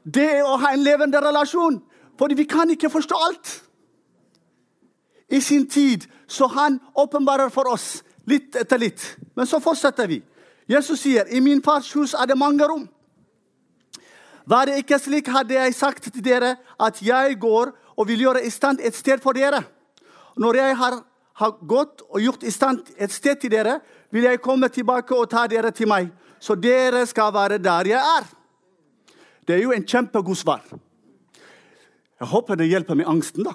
Det 0.08 0.26
er 0.38 0.44
å 0.48 0.56
ha 0.62 0.72
en 0.74 0.84
levende 0.84 1.22
relasjon. 1.22 1.82
Fordi 2.18 2.38
vi 2.40 2.48
kan 2.50 2.70
ikke 2.72 2.90
forstå 2.90 3.16
alt. 3.28 3.54
I 5.30 5.42
sin 5.44 5.68
tid 5.70 6.08
så 6.28 6.48
han 6.48 6.80
åpenbarer 6.96 7.50
for 7.52 7.68
oss 7.72 8.04
litt 8.28 8.56
etter 8.56 8.80
litt. 8.80 9.04
Men 9.36 9.48
så 9.48 9.60
fortsetter 9.60 10.08
vi. 10.08 10.22
Jesus 10.68 11.00
sier, 11.00 11.28
'I 11.28 11.40
min 11.40 11.64
fars 11.64 11.92
hus 11.96 12.14
er 12.14 12.26
det 12.26 12.38
mange 12.38 12.64
rom'. 12.68 12.88
Var 14.48 14.66
det 14.66 14.78
ikke 14.78 15.00
slik, 15.00 15.28
hadde 15.28 15.54
jeg 15.54 15.76
sagt 15.76 16.04
til 16.04 16.24
dere 16.24 16.56
at 16.80 17.02
jeg 17.02 17.40
går 17.40 17.72
og 17.98 18.08
vil 18.08 18.22
gjøre 18.22 18.46
i 18.46 18.50
stand 18.50 18.80
et 18.80 18.96
sted 18.96 19.20
for 19.20 19.36
dere. 19.36 19.64
Når 20.38 20.56
jeg 20.56 20.78
har, 20.78 21.04
har 21.34 21.52
gått 21.68 22.02
og 22.10 22.22
gjort 22.22 22.44
i 22.44 22.52
stand 22.52 22.80
et 22.98 23.12
sted 23.12 23.36
til 23.36 23.52
dere, 23.52 23.80
vil 24.12 24.28
jeg 24.28 24.42
komme 24.42 24.70
tilbake 24.72 25.16
og 25.16 25.30
ta 25.32 25.46
dere 25.52 25.72
til 25.76 25.90
meg, 25.90 26.10
så 26.40 26.56
dere 26.56 27.06
skal 27.10 27.34
være 27.34 27.58
der 27.62 27.92
jeg 27.92 28.18
er. 28.18 28.28
Det 29.48 29.56
er 29.56 29.64
jo 29.64 29.72
en 29.72 29.86
kjempegod 29.88 30.36
svar. 30.36 30.64
Jeg 32.20 32.28
håper 32.28 32.58
det 32.60 32.68
hjelper 32.68 32.98
med 32.98 33.08
angsten, 33.08 33.46
da. 33.48 33.54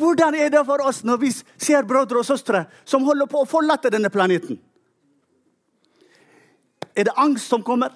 Hvordan 0.00 0.34
er 0.38 0.48
det 0.52 0.62
for 0.64 0.80
oss 0.86 1.02
når 1.04 1.18
vi 1.20 1.30
ser 1.34 1.84
brødre 1.84 2.22
og 2.22 2.26
søstre 2.26 2.64
som 2.88 3.04
holder 3.04 3.28
på 3.28 3.42
å 3.42 3.48
forlate 3.48 3.90
denne 3.92 4.08
planeten? 4.12 4.60
Er 6.96 7.08
det 7.08 7.16
angst 7.20 7.50
som 7.50 7.62
kommer? 7.62 7.92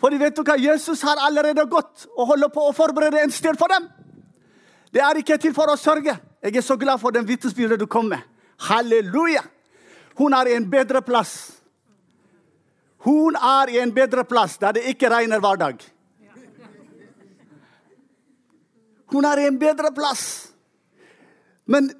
For 0.00 0.16
vet 0.16 0.36
du 0.36 0.42
hva? 0.42 0.56
Jesus 0.56 1.02
har 1.04 1.20
allerede 1.20 1.66
gått 1.70 2.06
og 2.16 2.32
holder 2.32 2.50
på 2.52 2.64
å 2.66 2.74
forberede 2.74 3.20
en 3.20 3.34
sted 3.34 3.58
for 3.60 3.70
dem. 3.70 3.86
Det 4.90 5.02
er 5.04 5.20
ikke 5.20 5.38
til 5.38 5.54
for 5.54 5.70
å 5.70 5.78
sørge. 5.78 6.16
Jeg 6.40 6.56
er 6.56 6.64
så 6.64 6.76
glad 6.80 6.98
for 7.02 7.12
den 7.14 7.28
vitnesbyrden 7.28 7.78
du 7.78 7.86
kom 7.86 8.08
med. 8.10 8.24
Halleluja! 8.60 9.42
Hun 10.18 10.34
er 10.36 10.50
i 10.50 10.56
en 10.56 10.68
bedre 10.70 11.02
plass. 11.02 11.60
Hun 13.06 13.36
er 13.36 13.72
i 13.72 13.78
en 13.80 13.94
bedre 13.94 14.24
plass 14.28 14.58
der 14.60 14.76
det 14.76 14.84
ikke 14.92 15.08
regner 15.08 15.40
hver 15.40 15.56
dag. 15.56 15.76
Hun 19.10 19.24
er 19.24 19.40
i 19.40 19.46
en 19.48 19.58
bedre 19.58 19.92
plass. 19.94 20.52
Men 21.66 21.90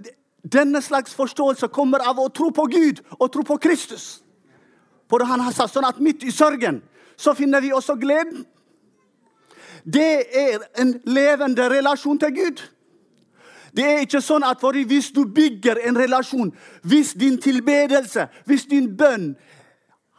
denne 0.43 0.83
slags 0.83 1.15
forståelse 1.15 1.69
kommer 1.69 2.05
av 2.07 2.19
å 2.19 2.29
tro 2.29 2.51
på 2.55 2.67
Gud 2.71 3.01
og 3.19 3.33
tro 3.33 3.43
på 3.47 3.57
Kristus. 3.57 4.21
For 5.11 5.25
han 5.27 5.43
har 5.43 5.55
sagt 5.57 5.75
sånn 5.75 5.89
at 5.89 6.01
midt 6.03 6.23
i 6.23 6.35
sørgen 6.35 6.83
så 7.21 7.35
finner 7.35 7.61
vi 7.61 7.73
også 7.75 7.97
gleden. 8.01 8.45
Det 9.85 10.27
er 10.37 10.63
en 10.81 10.95
levende 11.09 11.69
relasjon 11.73 12.21
til 12.21 12.35
Gud. 12.37 12.63
Det 13.77 13.85
er 13.87 14.05
ikke 14.05 14.21
sånn 14.23 14.45
at 14.47 14.63
hvis 14.63 15.11
du 15.15 15.25
bygger 15.25 15.79
en 15.87 15.99
relasjon, 15.99 16.53
hvis 16.83 17.15
din 17.15 17.39
tilbedelse, 17.41 18.27
hvis 18.47 18.67
din 18.67 18.97
bønn 18.97 19.35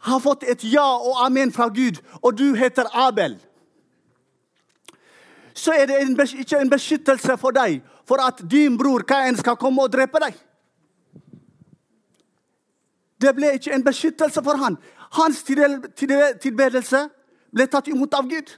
har 0.02 0.20
fått 0.20 0.42
et 0.42 0.64
ja 0.64 0.86
og 0.96 1.24
amen 1.26 1.52
fra 1.52 1.68
Gud, 1.68 2.00
og 2.22 2.38
du 2.38 2.54
heter 2.54 2.84
Abel 2.92 3.38
Så 5.54 5.72
er 5.72 5.86
det 5.86 6.00
en, 6.00 6.16
ikke 6.38 6.58
en 6.58 6.70
beskyttelse 6.70 7.36
for 7.36 7.50
deg 7.50 7.82
for 8.08 8.18
at 8.24 8.40
din 8.50 8.78
bror 8.78 9.04
Kain 9.08 9.36
skal 9.36 9.56
komme 9.56 9.82
og 9.82 9.92
drepe 9.92 10.18
deg. 10.18 10.34
Det 13.20 13.34
ble 13.36 13.52
ikke 13.54 13.74
en 13.74 13.84
beskyttelse 13.84 14.42
for 14.42 14.58
han. 14.58 14.78
Hans 15.12 15.42
tilbedelse 15.44 17.04
ble 17.52 17.66
tatt 17.68 17.88
imot 17.92 18.14
av 18.16 18.26
Gud. 18.30 18.56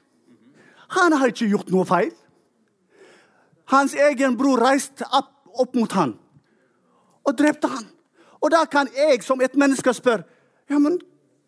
Han 0.94 1.12
har 1.18 1.32
ikke 1.32 1.50
gjort 1.50 1.72
noe 1.74 1.84
feil. 1.88 2.12
Hans 3.73 3.94
egen 3.94 4.37
bror 4.37 4.61
reiste 4.61 5.06
opp, 5.12 5.33
opp 5.54 5.75
mot 5.75 5.92
han 5.92 6.18
og 7.25 7.37
drepte 7.38 7.71
han. 7.73 7.87
Og 8.44 8.50
da 8.52 8.64
kan 8.68 8.90
jeg 8.92 9.23
som 9.25 9.40
et 9.40 9.56
menneske 9.56 9.92
spørre 9.97 10.25
ja, 10.71 10.78
men 10.80 10.99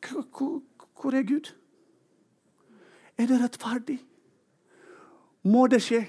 hvor 0.07 1.15
er 1.15 1.25
Gud? 1.25 1.53
Er 3.17 3.27
det 3.27 3.41
rettferdig? 3.41 3.97
Må 5.43 5.67
det 5.67 5.81
skje? 5.83 6.03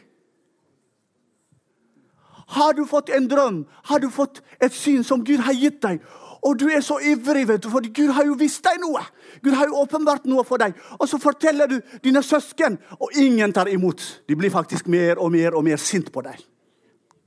Har 2.48 2.74
du 2.74 2.86
fått 2.88 3.10
en 3.10 3.28
drøm, 3.28 3.66
har 3.84 4.00
du 4.00 4.10
fått 4.12 4.42
et 4.64 4.74
syn 4.76 5.04
som 5.04 5.24
Gud 5.26 5.44
har 5.44 5.56
gitt 5.56 5.82
deg, 5.84 6.04
og 6.41 6.58
du 6.60 6.67
er 6.70 6.82
så 6.86 7.00
ivrig, 7.00 7.48
vet 7.48 7.63
du, 7.63 7.70
for 7.70 7.86
Gud 7.94 8.12
har 8.13 8.25
jo 8.27 8.38
visst 8.38 8.63
deg 8.65 8.79
noe. 8.82 9.01
Gud 9.44 9.56
har 9.58 9.70
jo 9.70 9.82
åpenbart 9.82 10.27
noe 10.29 10.44
for 10.48 10.62
deg. 10.62 10.75
Og 11.00 11.10
så 11.10 11.20
forteller 11.22 11.70
du 11.72 11.77
dine 12.03 12.24
søsken, 12.24 12.77
og 13.00 13.15
ingen 13.17 13.53
tar 13.53 13.70
imot. 13.72 14.03
De 14.29 14.38
blir 14.38 14.53
faktisk 14.53 14.88
mer 14.88 15.22
og 15.22 15.32
mer 15.34 15.58
og 15.58 15.65
mer 15.67 15.82
sint 15.82 16.12
på 16.13 16.24
deg. 16.25 16.41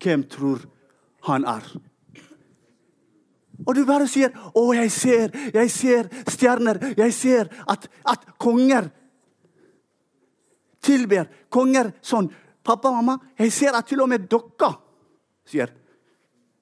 Hvem 0.00 0.24
tror 0.30 0.62
han 1.28 1.44
er? 1.44 1.66
Og 3.66 3.74
du 3.76 3.84
bare 3.84 4.06
sier 4.08 4.30
'Å, 4.30 4.74
jeg 4.74 4.90
ser, 4.90 5.30
jeg 5.54 5.70
ser 5.70 6.08
stjerner. 6.28 6.94
Jeg 6.96 7.12
ser 7.14 7.48
at, 7.68 7.88
at 8.08 8.38
konger 8.38 8.88
tilber. 10.80 11.28
Konger 11.50 11.92
sånn. 12.00 12.30
Pappa 12.64 12.90
mamma, 12.90 13.18
jeg 13.38 13.52
ser 13.52 13.76
at 13.76 13.86
til 13.88 14.00
og 14.00 14.08
med 14.08 14.28
dere 14.30 14.74
sier 15.44 15.68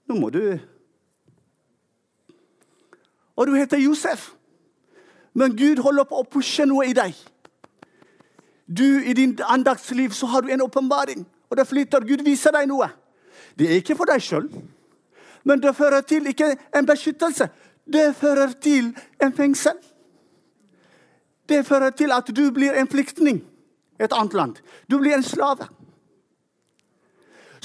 'Nå 0.09 0.19
må 0.19 0.31
du 0.31 0.59
og 3.39 3.47
du 3.47 3.55
heter 3.55 3.79
Josef. 3.79 4.33
Men 5.35 5.55
Gud 5.57 5.79
holder 5.83 6.09
på 6.11 6.19
å 6.19 6.27
pushe 6.27 6.67
noe 6.67 6.89
i 6.91 6.95
deg. 6.97 7.15
Du, 8.67 8.83
I 8.99 9.15
din 9.15 9.37
andaktsliv 9.47 10.11
så 10.11 10.27
har 10.27 10.43
du 10.43 10.51
en 10.53 10.65
åpenbaring, 10.65 11.23
og 11.51 11.57
det 11.57 11.69
flyter. 11.71 12.05
Gud 12.05 12.25
viser 12.27 12.53
deg 12.53 12.67
noe. 12.69 12.91
Det 13.59 13.71
er 13.71 13.79
ikke 13.79 13.97
for 13.97 14.11
deg 14.11 14.23
sjøl, 14.23 14.49
men 15.47 15.63
det 15.63 15.77
fører 15.79 16.03
til 16.03 16.27
ikke 16.27 16.51
en 16.77 16.87
beskyttelse. 16.87 17.49
Det 17.87 18.11
fører 18.19 18.53
til 18.61 18.91
en 19.23 19.33
fengsel. 19.33 19.79
Det 21.49 21.63
fører 21.67 21.95
til 21.97 22.13
at 22.13 22.29
du 22.37 22.51
blir 22.53 22.75
en 22.77 22.91
flyktning 22.91 23.39
i 23.41 24.05
et 24.05 24.13
annet 24.13 24.35
land. 24.35 24.59
Du 24.91 24.99
blir 24.99 25.17
en 25.17 25.25
slave. 25.25 25.71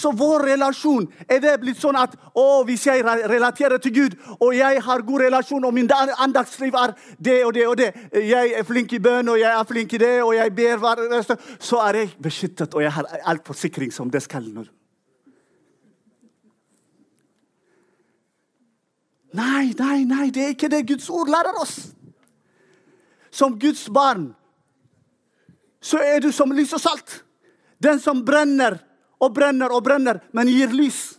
Så 0.04 0.12
vår 0.12 0.44
relasjon 0.50 1.06
er 1.32 1.40
det 1.40 1.54
blitt 1.62 1.80
sånn 1.80 1.96
at 1.96 2.18
å, 2.36 2.64
hvis 2.68 2.84
jeg 2.90 3.06
relaterer 3.06 3.80
til 3.80 3.94
Gud, 3.96 4.18
og 4.36 4.52
jeg 4.58 4.82
har 4.84 5.06
god 5.08 5.24
relasjon, 5.24 5.64
og 5.64 5.72
min 5.76 5.88
andagsliv 5.94 6.76
er 6.76 6.96
det 7.24 7.38
og 7.48 7.54
det 7.56 7.68
og 7.70 7.78
det 7.80 7.90
Jeg 8.20 8.52
er 8.58 8.68
flink 8.68 8.92
i 8.98 9.00
bønn, 9.00 9.32
og 9.32 9.40
jeg 9.40 9.48
er 9.48 9.70
flink 9.70 9.96
i 9.96 10.02
det, 10.04 10.14
og 10.26 10.36
jeg 10.36 10.56
ber 10.56 10.84
hver 10.84 11.04
Så 11.60 11.80
er 11.88 12.02
jeg 12.02 12.16
beskyttet, 12.20 12.74
og 12.76 12.84
jeg 12.84 12.92
har 12.92 13.08
all 13.24 13.40
forsikring 13.48 13.96
som 13.96 14.12
det 14.12 14.26
skal. 14.28 14.44
Nei, 19.34 19.74
nei, 19.80 20.04
nei, 20.06 20.30
det 20.30 20.44
er 20.44 20.56
ikke 20.58 20.70
det 20.70 20.88
Guds 20.88 21.10
ord 21.10 21.32
lærer 21.32 21.64
oss. 21.64 21.94
Som 23.32 23.56
Guds 23.60 23.88
barn 23.90 24.34
så 25.84 26.00
er 26.00 26.20
du 26.24 26.32
som 26.32 26.52
lys 26.52 26.74
og 26.76 26.82
salt. 26.84 27.24
Den 27.80 28.00
som 28.00 28.22
brenner 28.26 28.78
og 29.24 29.34
brenner 29.36 29.72
og 29.72 29.84
brenner, 29.86 30.20
men 30.36 30.52
gir 30.52 30.74
lys 30.76 31.16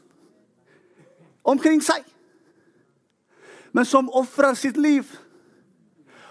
omkring 1.45 1.83
seg. 1.85 2.05
men 3.75 3.85
som 3.85 4.07
ofrer 4.15 4.55
sitt 4.55 4.77
liv 4.79 5.09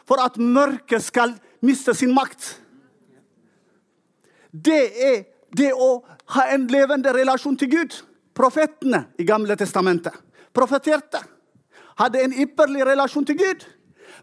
for 0.07 0.21
at 0.23 0.37
mørket 0.39 1.03
skal 1.03 1.33
miste 1.59 1.91
sin 1.93 2.13
makt. 2.15 2.39
Det 4.51 4.83
er 4.95 5.17
det 5.51 5.73
å 5.75 6.05
ha 6.37 6.45
en 6.55 6.69
levende 6.71 7.11
relasjon 7.11 7.57
til 7.59 7.67
Gud. 7.67 7.97
Profetene 8.33 9.09
i 9.19 9.25
Gamle 9.27 9.57
testamentet 9.59 10.15
profeterte. 10.53 11.21
Hadde 11.97 12.23
en 12.23 12.33
ypperlig 12.45 12.85
relasjon 12.85 13.25
til 13.25 13.37
Gud. 13.37 13.65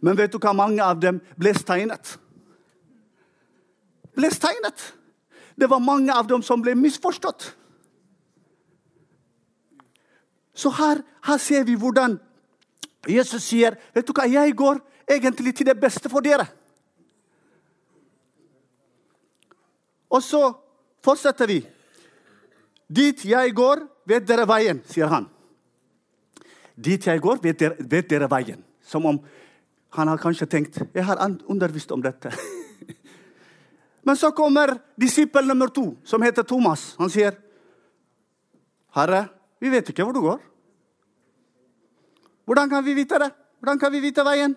Men 0.01 0.17
vet 0.19 0.33
du 0.33 0.39
hva? 0.41 0.55
Mange 0.57 0.83
av 0.83 0.99
dem 1.03 1.21
ble 1.39 1.53
steinet. 1.59 2.17
Ble 4.17 4.31
steinet. 4.35 4.87
Det 5.61 5.69
var 5.69 5.81
mange 5.85 6.15
av 6.15 6.27
dem 6.27 6.43
som 6.43 6.63
ble 6.65 6.73
misforstått. 6.79 7.51
Så 10.57 10.73
her, 10.77 11.03
her 11.25 11.41
ser 11.41 11.67
vi 11.69 11.77
hvordan 11.79 12.17
Jesus 13.09 13.45
sier 13.49 13.77
vet 13.95 14.07
du 14.09 14.13
hva, 14.17 14.27
jeg 14.29 14.55
går 14.57 14.81
egentlig 15.11 15.55
til 15.57 15.69
det 15.69 15.77
beste 15.81 16.09
for 16.13 16.25
dere. 16.25 16.47
Og 20.11 20.25
så 20.25 20.43
fortsetter 21.05 21.49
vi. 21.49 21.61
Dit 22.91 23.25
jeg 23.29 23.53
går, 23.55 23.85
vet 24.11 24.27
dere 24.27 24.47
veien, 24.51 24.81
sier 24.91 25.13
han. 25.13 25.29
Dit 26.75 27.07
jeg 27.07 27.21
går, 27.23 27.39
vet 27.45 27.61
dere, 27.61 27.77
vet 27.79 28.09
dere 28.11 28.31
veien. 28.33 28.65
Som 28.83 29.07
om 29.07 29.21
han 29.95 30.09
har 30.09 30.23
kanskje 30.23 30.49
tenkt 30.51 30.81
jeg 30.95 31.05
har 31.07 31.21
undervist 31.47 31.93
om 31.93 32.03
dette. 32.03 32.33
Men 34.03 34.17
så 34.17 34.31
kommer 34.31 34.79
disippel 35.01 35.47
nummer 35.47 35.69
to, 35.69 35.97
som 36.05 36.23
heter 36.23 36.43
Thomas. 36.43 36.95
Han 36.99 37.11
sier, 37.11 37.35
'Herre, 38.95 39.29
vi 39.61 39.69
vet 39.71 39.89
ikke 39.89 40.05
hvor 40.05 40.13
du 40.13 40.21
går.' 40.21 40.41
Hvordan 42.45 42.69
kan 42.69 42.85
vi 42.85 42.95
vite 42.95 43.19
det? 43.19 43.31
Hvordan 43.61 43.79
kan 43.79 43.93
vi 43.93 44.01
vite 44.01 44.25
veien? 44.25 44.57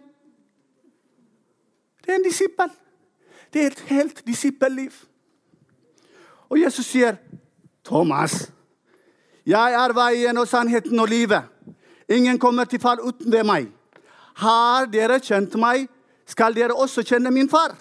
Det 2.05 2.11
er 2.11 2.15
en 2.15 2.23
disippel. 2.23 2.69
Det 3.53 3.61
er 3.61 3.67
et 3.67 3.79
helt 3.79 4.27
disippelliv. 4.27 4.91
Og 6.49 6.61
Jesus 6.61 6.85
sier, 6.85 7.15
'Thomas, 7.83 8.51
jeg 9.45 9.73
er 9.73 9.93
veien 9.93 10.37
og 10.37 10.47
sannheten 10.47 10.99
og 10.99 11.07
livet.' 11.07 11.43
Ingen 12.09 12.39
kommer 12.39 12.63
til 12.63 12.79
far 12.79 12.99
uten 12.99 13.31
ved 13.31 13.43
meg. 13.43 13.67
Har 14.35 14.85
dere 14.85 15.19
kjent 15.19 15.55
meg, 15.55 15.87
skal 16.25 16.55
dere 16.55 16.75
også 16.75 17.03
kjenne 17.03 17.31
min 17.31 17.49
far. 17.49 17.75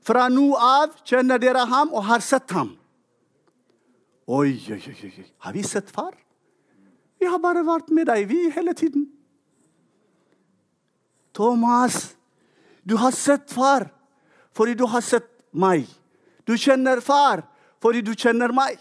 Fra 0.00 0.28
nå 0.32 0.48
av 0.56 0.94
kjenner 1.04 1.40
dere 1.40 1.66
ham 1.68 1.92
og 1.92 2.06
har 2.08 2.24
sett 2.24 2.50
ham. 2.56 2.72
Oi, 4.30 4.54
oi, 4.70 4.80
oi. 4.80 4.96
oi. 5.10 5.26
Har 5.44 5.52
vi 5.52 5.62
sett 5.66 5.90
far? 5.90 6.14
Vi 7.20 7.28
har 7.28 7.40
bare 7.42 7.64
vært 7.66 7.90
med 7.92 8.08
deg, 8.08 8.24
vi, 8.30 8.46
hele 8.54 8.72
tiden. 8.74 9.08
Thomas, 11.36 12.14
du 12.82 12.96
har 13.00 13.12
sett 13.14 13.50
far 13.52 13.90
fordi 14.56 14.74
du 14.74 14.86
har 14.90 15.04
sett 15.04 15.28
meg. 15.52 15.84
Du 16.48 16.56
kjenner 16.58 17.02
far 17.04 17.44
fordi 17.82 18.02
du 18.04 18.14
kjenner 18.16 18.54
meg. 18.56 18.80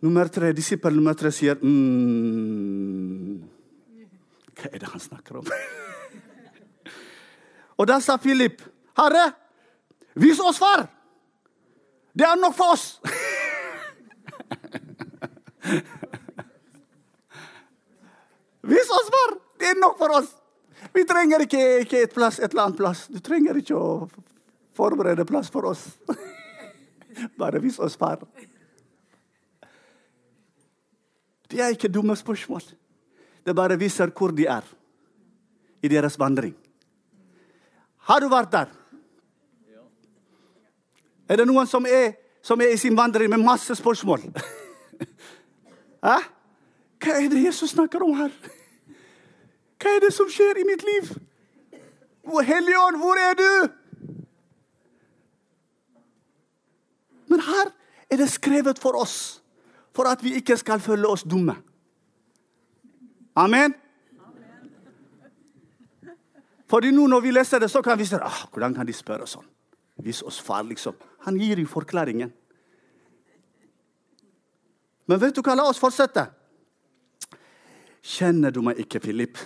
Nummer 0.00 0.30
tre, 0.32 0.54
Disippel 0.56 0.96
nummer 0.96 1.12
tre 1.18 1.28
sier 1.34 1.60
mm, 1.60 3.36
Hva 4.56 4.70
er 4.72 4.80
det 4.80 4.88
han 4.94 5.02
snakker 5.10 5.42
om? 5.42 5.50
Og 7.80 7.86
da 7.88 7.96
sa 8.04 8.18
Philip, 8.20 8.60
'Herre, 8.96 9.32
vis 10.14 10.40
oss 10.40 10.58
far! 10.60 10.88
Det 12.12 12.26
er 12.26 12.36
nok 12.36 12.54
for 12.54 12.72
oss!' 12.74 13.00
vis 18.72 18.90
oss 18.98 19.08
far! 19.14 19.38
Det 19.56 19.66
er 19.70 19.74
nok 19.80 19.98
for 19.98 20.10
oss! 20.18 20.28
Vi 20.92 21.04
trenger 21.08 21.40
ikke, 21.46 21.80
ikke 21.86 22.02
et, 22.02 22.14
plass, 22.14 22.38
et 22.38 22.50
eller 22.50 22.62
annet 22.68 22.76
plass. 22.80 23.06
Du 23.08 23.20
trenger 23.24 23.56
ikke 23.56 23.76
å 23.76 24.08
forberede 24.76 25.24
plass 25.28 25.50
for 25.52 25.64
oss. 25.70 25.98
Bare 27.40 27.60
vis 27.62 27.78
oss 27.78 27.96
far. 27.96 28.18
Det 31.50 31.60
er 31.60 31.70
ikke 31.74 31.88
dumme 31.92 32.16
spørsmål. 32.16 32.62
Det 33.44 33.56
bare 33.56 33.76
viser 33.80 34.12
hvor 34.14 34.30
de 34.36 34.46
er 34.46 34.62
i 35.82 35.88
deres 35.90 36.18
vandring. 36.20 36.54
Har 38.08 38.20
du 38.20 38.28
vært 38.32 38.52
der? 38.52 38.70
Er 41.30 41.38
det 41.38 41.46
noen 41.46 41.68
som 41.70 41.86
er, 41.86 42.16
som 42.42 42.60
er 42.60 42.72
i 42.74 42.78
sin 42.80 42.96
vandring 42.96 43.30
med 43.30 43.44
masse 43.44 43.74
spørsmål? 43.78 44.24
Hva 46.02 47.16
er 47.16 47.28
det 47.32 47.44
Jesus 47.44 47.70
snakker 47.74 48.02
om 48.04 48.16
her? 48.18 48.32
Hva 49.80 49.92
er 49.96 50.02
det 50.04 50.12
som 50.16 50.28
skjer 50.32 50.58
i 50.60 50.66
mitt 50.68 50.82
liv? 50.84 51.12
Helligånd, 52.30 52.98
hvor 53.00 53.18
er 53.18 53.36
du? 53.38 53.52
Men 57.30 57.40
her 57.46 57.70
er 58.10 58.20
det 58.20 58.30
skrevet 58.30 58.78
for 58.78 58.98
oss 58.98 59.40
for 59.94 60.10
at 60.10 60.22
vi 60.24 60.34
ikke 60.38 60.56
skal 60.58 60.80
føle 60.82 61.08
oss 61.08 61.22
dumme. 61.22 61.56
Amen? 63.36 63.74
Fordi 66.70 66.92
nå 66.94 67.06
når 67.10 67.24
vi 67.24 67.32
leser 67.34 67.58
det, 67.58 67.70
så 67.70 67.82
kan 67.82 67.98
vi 67.98 68.06
si 68.06 68.14
ah, 68.14 68.44
hvordan 68.52 68.74
kan 68.76 68.86
de 68.86 68.94
spørre 68.94 69.26
sånn? 69.26 69.46
Vis 70.00 70.22
oss 70.22 70.38
far, 70.40 70.62
liksom. 70.64 70.94
Han 71.26 71.36
gir 71.36 71.58
jo 71.58 71.68
forklaringen. 71.68 72.30
Men 75.10 75.18
vet 75.20 75.34
du 75.34 75.42
hva, 75.42 75.56
la 75.58 75.66
oss 75.68 75.80
fortsette. 75.82 76.28
Kjenner 78.00 78.54
du 78.54 78.62
meg 78.64 78.78
ikke, 78.80 79.00
Philip? 79.02 79.40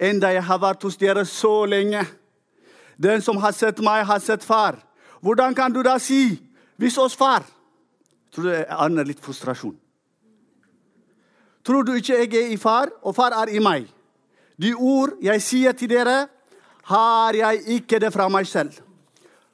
Enda 0.00 0.32
jeg 0.32 0.46
har 0.48 0.62
vært 0.62 0.86
hos 0.86 0.96
dere 0.98 1.26
så 1.28 1.66
lenge. 1.68 2.00
Den 2.96 3.22
som 3.22 3.38
har 3.42 3.52
sett 3.54 3.82
meg, 3.84 4.06
har 4.08 4.22
sett 4.24 4.46
far. 4.46 4.80
Hvordan 5.20 5.54
kan 5.54 5.72
du 5.72 5.82
da 5.82 5.98
si 5.98 6.40
'vis 6.78 6.98
oss 6.98 7.14
far'? 7.14 7.44
Tror 8.32 8.44
du 8.44 8.50
jeg 8.50 8.66
aner 8.70 9.04
litt 9.04 9.20
frustrasjon? 9.20 9.76
Tror 11.64 11.82
du 11.82 11.92
ikke 11.92 12.18
jeg 12.18 12.34
er 12.34 12.52
i 12.52 12.56
far, 12.56 12.88
og 13.02 13.14
far 13.14 13.32
er 13.32 13.48
i 13.48 13.58
meg? 13.58 13.86
De 14.60 14.74
ord 14.74 15.18
jeg 15.22 15.42
sier 15.42 15.72
til 15.72 15.88
dere, 15.88 16.28
har 16.88 17.36
jeg 17.36 17.62
ikke 17.78 17.98
det 18.00 18.12
fra 18.14 18.28
meg 18.32 18.46
selv. 18.48 18.72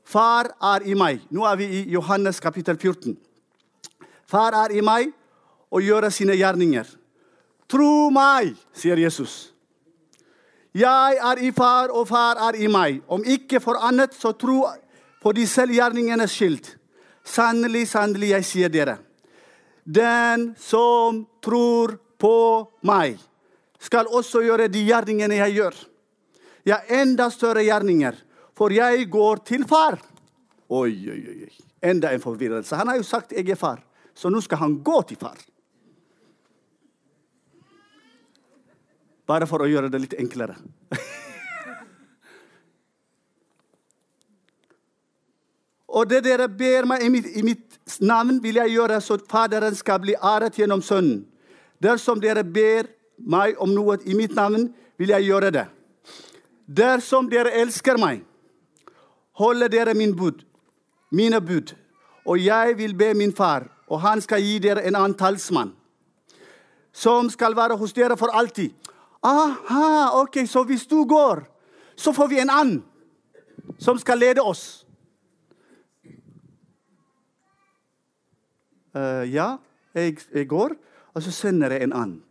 Far 0.04 0.52
er 0.62 0.84
i 0.86 0.94
meg. 0.94 1.24
Nå 1.34 1.46
er 1.48 1.56
vi 1.58 1.66
i 1.80 1.80
Johannes 1.94 2.38
kapittel 2.40 2.76
14. 2.78 3.16
Far 4.30 4.54
er 4.64 4.74
i 4.76 4.82
meg 4.84 5.10
og 5.74 5.82
gjør 5.82 6.08
sine 6.14 6.36
gjerninger. 6.38 6.86
Tro 7.70 8.10
meg, 8.14 8.52
sier 8.76 9.00
Jesus. 9.00 9.54
Jeg 10.74 11.18
er 11.22 11.40
i 11.42 11.50
far, 11.54 11.90
og 11.94 12.06
far 12.08 12.38
er 12.50 12.58
i 12.58 12.68
meg. 12.70 13.00
Om 13.08 13.24
ikke 13.26 13.60
for 13.62 13.78
annet, 13.82 14.14
så 14.14 14.34
tro 14.38 14.64
på 15.22 15.32
de 15.32 15.46
selvgjerningenes 15.48 16.34
skyld. 16.34 16.70
Sannelig, 17.24 17.86
sannelig, 17.88 18.34
jeg 18.34 18.46
sier 18.46 18.72
dere. 18.74 18.98
Den 19.84 20.52
som 20.60 21.24
tror 21.42 21.96
på 22.20 22.36
meg, 22.86 23.18
skal 23.80 24.08
også 24.08 24.42
gjøre 24.44 24.68
de 24.72 24.84
gjerningene 24.84 25.38
jeg 25.42 25.58
gjør. 25.58 25.80
Ja, 26.64 26.80
enda 26.88 27.30
større 27.30 27.62
gjerninger, 27.64 28.16
for 28.56 28.72
jeg 28.72 29.08
går 29.12 29.36
til 29.44 29.64
far. 29.68 29.98
Oi, 30.72 31.10
oi, 31.12 31.20
oi. 31.28 31.50
Enda 31.84 32.12
en 32.14 32.20
forvirrelse. 32.22 32.76
Han 32.76 32.88
har 32.88 32.96
jo 32.96 33.02
sagt 33.02 33.32
'jeg 33.32 33.48
er 33.50 33.54
far', 33.54 33.84
så 34.14 34.30
nå 34.30 34.40
skal 34.40 34.58
han 34.58 34.82
gå 34.82 35.02
til 35.08 35.16
far. 35.16 35.36
Bare 39.26 39.46
for 39.46 39.58
å 39.64 39.66
gjøre 39.68 39.88
det 39.90 40.00
litt 40.00 40.14
enklere. 40.14 40.56
Og 45.88 46.08
det 46.10 46.24
dere 46.24 46.48
ber 46.48 46.84
meg 46.90 47.02
i 47.02 47.08
mitt, 47.08 47.26
i 47.36 47.42
mitt, 47.42 47.78
navn, 48.00 48.42
vil 48.42 48.54
jeg 48.54 48.70
gjøre, 48.74 49.00
så 49.00 49.18
Faderen 49.30 49.74
skal 49.74 50.00
bli 50.02 50.14
æret 50.16 50.58
gjennom 50.58 50.82
Sønnen. 50.82 51.26
Dersom 51.82 52.20
dere 52.20 52.44
ber 52.44 52.86
meg 53.18 53.54
om 53.62 53.74
noe 53.74 53.98
i 54.04 54.14
mitt 54.14 54.34
navn, 54.34 54.74
vil 54.98 55.08
jeg 55.08 55.22
gjøre 55.28 55.50
det. 55.54 55.66
Dersom 56.66 57.28
dere 57.28 57.52
elsker 57.60 57.98
meg, 58.00 58.22
holder 59.36 59.68
dere 59.68 59.94
min 59.94 60.14
bud, 60.16 60.44
mine 61.12 61.40
bud. 61.40 61.74
Og 62.24 62.40
jeg 62.40 62.78
vil 62.78 62.94
be 62.96 63.12
min 63.14 63.34
far, 63.36 63.68
og 63.88 64.00
han 64.00 64.20
skal 64.20 64.40
gi 64.40 64.58
dere 64.58 64.86
en 64.88 64.96
annen 64.96 65.16
talsmann, 65.18 65.74
som 66.92 67.28
skal 67.30 67.56
være 67.56 67.76
hos 67.76 67.92
dere 67.92 68.16
for 68.16 68.32
alltid. 68.32 68.72
Aha, 69.24 70.20
ok, 70.20 70.46
Så 70.46 70.64
hvis 70.64 70.86
du 70.86 71.04
går, 71.04 71.44
så 71.96 72.12
får 72.12 72.26
vi 72.28 72.40
en 72.40 72.50
annen 72.50 72.84
som 73.78 73.98
skal 73.98 74.18
lede 74.18 74.40
oss. 74.40 74.86
Uh, 78.94 79.26
ja, 79.26 79.56
jeg, 79.94 80.18
jeg, 80.34 80.48
går, 80.48 80.76
og 81.14 81.22
så 81.22 81.30
sender 81.30 81.72
jeg 81.72 81.82
en 81.82 81.92
annen. 81.92 82.22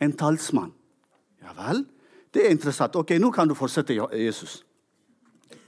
En 0.00 0.12
talsmann. 0.16 0.72
Ja 1.42 1.52
vel? 1.56 1.84
Det 2.32 2.46
er 2.46 2.50
interessant. 2.52 2.96
Ok, 2.96 3.14
nå 3.20 3.30
kan 3.32 3.48
du 3.48 3.54
fortsette, 3.56 3.96
Jesus. 4.12 4.62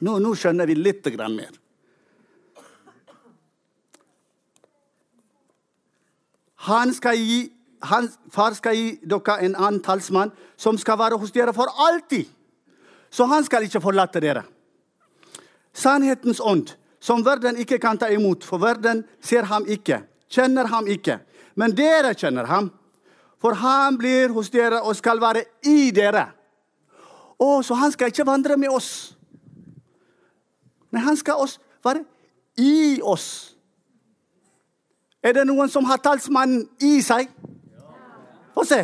Nå, 0.01 0.18
nå 0.18 0.35
skjønner 0.37 0.68
vi 0.68 0.77
litt 0.77 1.07
mer. 1.29 1.57
Han 6.68 6.92
skal 6.92 7.16
gi 7.16 7.40
han, 7.81 8.11
far 8.29 8.53
skal 8.53 8.77
gi 8.77 8.88
dere 9.09 9.38
en 9.40 9.55
annen 9.57 9.81
talsmann 9.81 10.33
som 10.61 10.77
skal 10.79 10.99
være 11.01 11.16
hos 11.20 11.33
dere 11.33 11.55
for 11.57 11.70
alltid. 11.81 12.29
Så 13.11 13.25
han 13.25 13.44
skal 13.44 13.64
ikke 13.64 13.81
forlate 13.81 14.20
dere. 14.20 14.42
Sannhetens 15.73 16.40
ånd, 16.40 16.75
som 17.01 17.25
verden 17.25 17.57
ikke 17.57 17.79
kan 17.81 17.99
ta 17.99 18.11
imot, 18.12 18.44
for 18.44 18.61
verden 18.61 19.05
ser 19.25 19.49
ham 19.49 19.64
ikke, 19.64 20.03
kjenner 20.29 20.68
ham 20.68 20.90
ikke. 20.90 21.20
Men 21.57 21.73
dere 21.77 22.12
kjenner 22.14 22.51
ham, 22.51 22.68
for 23.40 23.57
han 23.57 23.96
blir 23.99 24.35
hos 24.37 24.53
dere 24.53 24.83
og 24.85 24.99
skal 24.99 25.23
være 25.23 25.46
i 25.64 25.90
dere. 25.96 26.27
Å, 27.40 27.62
så 27.64 27.76
han 27.81 27.92
skal 27.94 28.12
ikke 28.12 28.26
vandre 28.29 28.57
med 28.61 28.72
oss. 28.72 29.16
Men 30.90 31.07
han 31.07 31.16
skal 31.16 31.40
også 31.40 31.61
være 31.85 32.05
i 32.61 33.00
oss. 33.00 33.55
Er 35.24 35.37
det 35.37 35.46
noen 35.48 35.70
som 35.72 35.87
har 35.88 36.00
talsmannen 36.05 36.66
i 36.85 36.98
seg? 37.05 37.31
Få 38.57 38.64
se. 38.68 38.83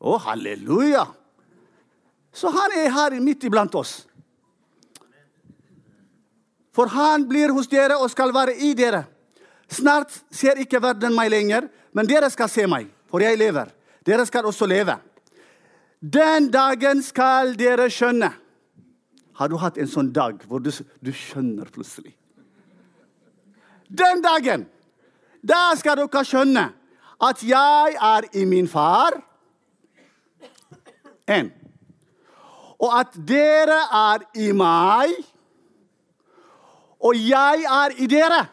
Å, 0.00 0.16
halleluja. 0.28 1.04
Så 2.34 2.50
han 2.52 2.74
er 2.76 2.92
her 2.92 3.16
midt 3.24 3.44
iblant 3.48 3.74
oss. 3.78 4.02
For 6.74 6.90
han 6.90 7.28
blir 7.28 7.52
hos 7.54 7.68
dere 7.70 7.96
og 8.00 8.10
skal 8.10 8.32
være 8.34 8.56
i 8.66 8.72
dere. 8.76 9.04
Snart 9.70 10.12
ser 10.34 10.58
ikke 10.60 10.82
verden 10.82 11.14
meg 11.16 11.30
lenger, 11.32 11.68
men 11.94 12.08
dere 12.08 12.28
skal 12.32 12.50
se 12.50 12.66
meg, 12.68 12.88
for 13.08 13.22
jeg 13.22 13.38
lever. 13.38 13.70
Dere 14.04 14.26
skal 14.28 14.46
også 14.50 14.66
leve. 14.68 14.98
Den 16.04 16.50
dagen 16.52 17.00
skal 17.02 17.54
dere 17.56 17.88
skjønne. 17.88 18.28
Har 19.34 19.48
du 19.48 19.56
hatt 19.56 19.78
en 19.80 19.88
sånn 19.88 20.10
dag 20.12 20.42
hvor 20.44 20.60
du, 20.60 20.68
du 21.00 21.10
skjønner 21.16 21.70
plutselig? 21.72 22.12
Den 23.88 24.20
dagen! 24.24 24.66
Da 25.44 25.72
skal 25.80 25.96
dere 26.02 26.24
skjønne 26.28 26.66
at 27.24 27.40
jeg 27.46 27.96
er 27.96 28.28
i 28.36 28.44
min 28.44 28.68
far. 28.68 29.16
En. 31.24 31.48
Og 32.76 32.92
at 33.00 33.16
dere 33.16 33.80
er 33.96 34.28
i 34.36 34.52
meg. 34.52 35.16
Og 37.00 37.16
jeg 37.16 37.64
er 37.64 37.96
i 37.96 38.08
dere. 38.10 38.44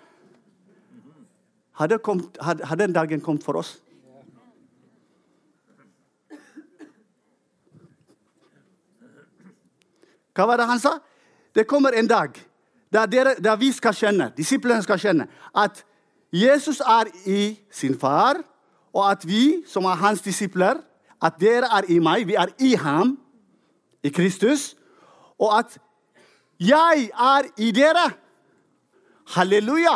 Har, 1.75 2.75
den 2.75 2.93
dagen 2.93 3.21
kommet 3.21 3.43
for 3.43 3.59
oss? 3.59 3.80
Hva 10.35 10.47
var 10.47 10.61
det 10.61 10.67
han 10.69 10.79
sa? 10.79 10.97
Det 11.55 11.67
kommer 11.67 11.95
en 11.97 12.07
dag 12.07 12.37
der, 12.91 13.05
dere, 13.05 13.35
der 13.39 13.55
vi 13.55 13.71
skal 13.71 13.95
kjenne, 13.95 14.31
disiplene 14.37 14.83
skal 14.83 14.99
kjenne, 14.99 15.27
at 15.55 15.85
Jesus 16.31 16.79
er 16.79 17.11
i 17.27 17.59
sin 17.71 17.99
far, 17.99 18.41
og 18.93 19.11
at 19.11 19.27
vi 19.27 19.63
som 19.67 19.85
er 19.87 19.99
hans 19.99 20.21
disipler, 20.21 20.79
at 21.23 21.39
dere 21.39 21.69
er 21.71 21.87
i 21.91 21.99
meg, 21.99 22.27
vi 22.27 22.35
er 22.35 22.51
i 22.59 22.73
ham, 22.75 23.17
i 24.03 24.09
Kristus, 24.09 24.75
og 25.39 25.59
at 25.59 25.77
jeg 26.59 27.09
er 27.15 27.47
i 27.57 27.71
dere. 27.71 28.11
Halleluja! 29.35 29.95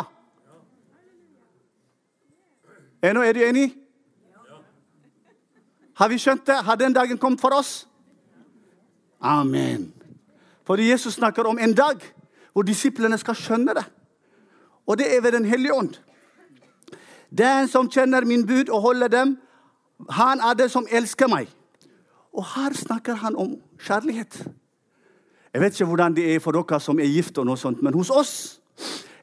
Ennå 3.02 3.22
er 3.22 3.32
du 3.32 3.42
enig? 3.44 3.74
Har 5.96 6.08
vi 6.08 6.18
skjønt 6.18 6.46
det? 6.46 6.56
Har 6.64 6.76
den 6.76 6.92
dagen 6.92 7.18
kommet 7.18 7.40
for 7.40 7.54
oss? 7.54 7.86
Amen. 9.20 9.95
Fordi 10.66 10.90
Jesus 10.90 11.14
snakker 11.14 11.42
om 11.42 11.58
en 11.58 11.74
dag 11.74 12.00
hvor 12.52 12.62
disiplene 12.62 13.18
skal 13.18 13.36
skjønne 13.36 13.74
det. 13.76 13.84
Og 14.86 14.98
det 14.98 15.16
er 15.16 15.20
ved 15.20 15.32
Den 15.32 15.44
hellige 15.44 15.74
ånd. 15.74 15.94
Den 17.38 17.68
som 17.68 17.90
kjenner 17.90 18.24
min 18.24 18.46
bud 18.46 18.68
og 18.68 18.80
holder 18.80 19.08
dem, 19.08 19.38
han 20.10 20.40
er 20.40 20.54
det 20.54 20.70
som 20.70 20.86
elsker 20.90 21.28
meg. 21.28 21.48
Og 22.32 22.44
her 22.54 22.72
snakker 22.72 23.14
han 23.14 23.36
om 23.36 23.56
kjærlighet. 23.80 24.46
Jeg 25.54 25.60
vet 25.60 25.72
ikke 25.72 25.84
hvordan 25.84 26.14
det 26.16 26.34
er 26.34 26.40
for 26.40 26.52
dere 26.52 26.80
som 26.80 26.98
er 27.00 27.08
gift, 27.08 27.38
og 27.38 27.46
noe 27.46 27.56
sånt, 27.56 27.82
men 27.82 27.94
hos 27.94 28.10
oss 28.10 28.60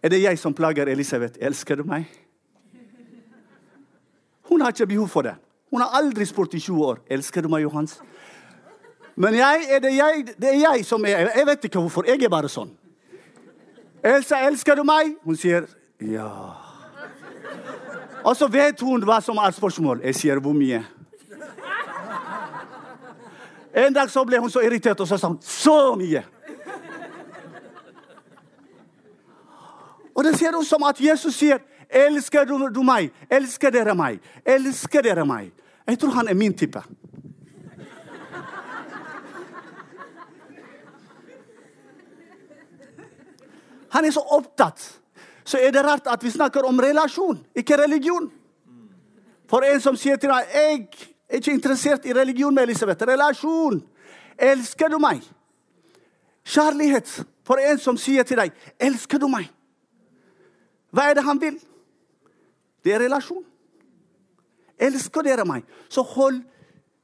er 0.03 0.09
det 0.09 0.23
jeg 0.23 0.39
som 0.39 0.53
plager 0.53 0.89
Elisabeth. 0.89 1.37
Elsker 1.41 1.75
du 1.75 1.83
meg? 1.83 2.07
Hun 4.49 4.61
har 4.61 4.73
ikke 4.73 4.87
behov 4.87 5.07
for 5.07 5.21
det. 5.21 5.35
Hun 5.71 5.81
har 5.81 5.93
aldri 5.97 6.25
spurt 6.25 6.53
i 6.53 6.59
20 6.59 6.85
år. 6.85 6.99
Elsker 7.09 7.41
du 7.41 7.49
meg, 7.49 7.63
Johans? 7.63 7.99
Men 9.15 9.35
jeg, 9.37 9.65
er 9.69 9.79
det, 9.79 9.93
jeg, 9.95 10.25
det 10.41 10.49
er 10.49 10.59
jeg 10.59 10.85
som 10.85 11.05
er 11.05 11.29
Jeg 11.35 11.45
vet 11.47 11.63
ikke 11.63 11.79
hvorfor. 11.79 12.05
Jeg 12.07 12.23
er 12.23 12.29
bare 12.29 12.49
sånn. 12.49 12.71
Elsa, 14.03 14.41
elsker 14.47 14.75
du 14.75 14.83
meg? 14.83 15.13
Hun 15.23 15.37
sier 15.39 15.67
ja. 16.01 16.29
Og 18.23 18.35
så 18.35 18.47
vet 18.51 18.81
hun 18.81 19.03
hva 19.05 19.19
som 19.23 19.37
er 19.39 19.53
spørsmål. 19.55 20.01
Jeg 20.03 20.15
sier 20.15 20.41
hvor 20.43 20.55
mye. 20.55 20.81
En 23.73 23.93
dag 23.93 24.09
så 24.11 24.21
ble 24.25 24.37
hun 24.39 24.51
så 24.53 24.61
irritert, 24.61 24.99
og 25.01 25.07
så 25.09 25.17
sa 25.17 25.31
hun 25.31 25.39
så 25.41 25.95
mye. 25.97 26.21
Og 30.13 30.23
det 30.23 30.35
ser 30.37 30.53
ut 30.53 30.67
som 30.67 30.83
at 30.83 31.01
Jesus 31.01 31.35
sier, 31.35 31.57
'Elsker 31.89 32.45
du, 32.45 32.83
meg? 32.83 33.11
Elsker 33.29 33.69
dere 33.69 33.95
meg? 33.95 34.19
Elsker 34.45 35.01
dere 35.01 35.25
meg?' 35.25 35.51
Jeg 35.87 35.99
tror 35.99 36.09
han 36.09 36.27
er 36.27 36.33
min 36.33 36.53
type. 36.53 36.83
Han 43.93 44.05
er 44.05 44.11
så 44.11 44.23
opptatt. 44.33 44.81
Så 45.45 45.59
er 45.61 45.71
det 45.71 45.83
rart 45.85 46.07
at 46.07 46.23
vi 46.23 46.31
snakker 46.31 46.65
om 46.65 46.79
relasjon, 46.79 47.39
ikke 47.55 47.77
religion. 47.77 48.31
For 49.49 49.65
en 49.67 49.81
som 49.81 49.95
sier 49.95 50.15
til 50.15 50.29
deg 50.29 50.47
'Jeg 50.53 50.87
er 51.29 51.37
ikke 51.37 51.51
interessert 51.51 52.05
i 52.05 52.13
religion 52.13 52.55
med 52.55 52.63
Elisabeth'. 52.67 53.05
Relasjon. 53.05 53.83
Elsker 54.37 54.87
du 54.87 54.97
meg? 54.97 55.21
Kjærlighet. 56.45 57.25
For 57.43 57.55
en 57.55 57.77
som 57.77 57.97
sier 57.97 58.23
til 58.23 58.37
deg 58.37 58.51
'Elsker 58.79 59.17
du 59.17 59.27
meg'? 59.27 59.51
Hva 60.91 61.09
er 61.09 61.13
det 61.13 61.23
han 61.23 61.41
vil? 61.41 61.59
Det 62.83 62.93
er 62.93 62.99
relasjon. 62.99 63.43
Elsker 64.79 65.21
dere 65.21 65.45
meg, 65.45 65.63
så 65.89 66.01
hold 66.01 66.41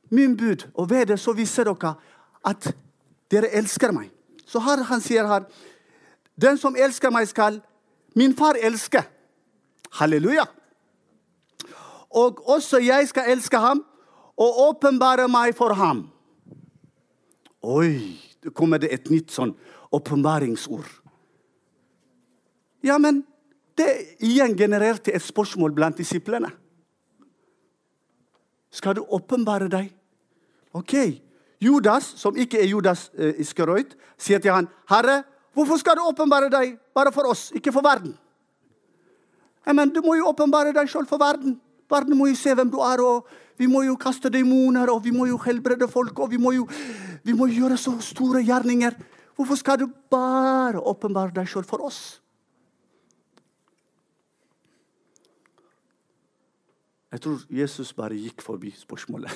min 0.10 0.38
bud, 0.38 0.68
og 0.74 0.90
ved 0.90 1.06
det 1.06 1.20
så 1.20 1.34
viser 1.34 1.64
dere 1.64 1.94
at 2.46 2.76
dere 3.32 3.50
elsker 3.56 3.92
meg. 3.92 4.10
Så 4.46 4.60
her 4.60 4.84
han 4.84 5.02
sier 5.02 5.28
her 5.28 5.46
den 6.42 6.58
som 6.58 6.76
elsker 6.76 7.12
meg, 7.12 7.28
skal 7.28 7.60
min 8.16 8.36
far 8.38 8.58
elske. 8.62 9.04
Halleluja. 10.00 10.46
Og 12.10 12.42
også 12.50 12.80
jeg 12.82 13.08
skal 13.10 13.32
elske 13.34 13.60
ham 13.62 13.84
og 14.40 14.62
åpenbare 14.70 15.28
meg 15.30 15.56
for 15.58 15.76
ham. 15.78 16.08
Oi, 17.62 18.16
det 18.44 18.54
kommer 18.56 18.80
det 18.80 18.92
et 18.94 19.10
nytt 19.12 19.34
sånn 19.36 19.52
åpenbaringsord. 19.92 20.88
Ja, 22.86 22.98
men 22.98 23.26
det 23.78 23.90
igjen 24.24 24.56
genererte 24.58 25.12
et 25.12 25.24
spørsmål 25.24 25.74
blant 25.76 26.00
disiplene. 26.00 26.52
Skal 28.72 28.96
du 28.96 29.04
åpenbare 29.04 29.68
deg? 29.72 29.90
Ok. 30.78 30.96
Judas, 31.60 32.14
som 32.16 32.38
ikke 32.40 32.62
er 32.62 32.70
Judas 32.70 33.10
eh, 33.18 33.42
Iskerøyt, 33.42 33.98
sier 34.18 34.40
til 34.40 34.54
han, 34.54 34.70
'Herre, 34.88 35.24
Hvorfor 35.54 35.80
skal 35.82 35.98
du 35.98 36.06
åpenbare 36.06 36.50
deg 36.54 36.78
bare 36.96 37.12
for 37.12 37.30
oss, 37.32 37.50
ikke 37.56 37.74
for 37.74 37.86
verden? 37.86 38.14
Men 39.66 39.90
Du 39.94 40.02
må 40.02 40.16
jo 40.16 40.30
åpenbare 40.30 40.74
deg 40.74 40.90
sjøl 40.90 41.06
for 41.06 41.22
verden. 41.22 41.60
Verden 41.90 42.18
må 42.18 42.30
jo 42.30 42.36
se 42.36 42.54
hvem 42.54 42.70
du 42.70 42.80
er. 42.82 43.02
og 43.02 43.28
Vi 43.58 43.68
må 43.68 43.84
jo 43.84 43.98
kaste 43.98 44.30
demoner, 44.30 44.90
og 44.90 45.04
vi 45.04 45.12
må 45.12 45.26
jo 45.28 45.38
helbrede 45.38 45.88
folk, 45.88 46.20
og 46.20 46.32
vi 46.32 46.38
må 46.38 46.54
jo, 46.56 46.68
vi 47.24 47.34
må 47.34 47.48
gjøre 47.48 47.78
så 47.78 47.98
store 48.02 48.42
gjerninger. 48.44 48.96
Hvorfor 49.36 49.56
skal 49.56 49.80
du 49.80 49.88
bare 50.12 50.80
åpenbare 50.80 51.34
deg 51.36 51.48
sjøl 51.48 51.64
for 51.68 51.84
oss? 51.84 52.22
Jeg 57.10 57.22
tror 57.24 57.46
Jesus 57.50 57.94
bare 57.98 58.18
gikk 58.20 58.42
forbi 58.46 58.72
spørsmålet. 58.78 59.34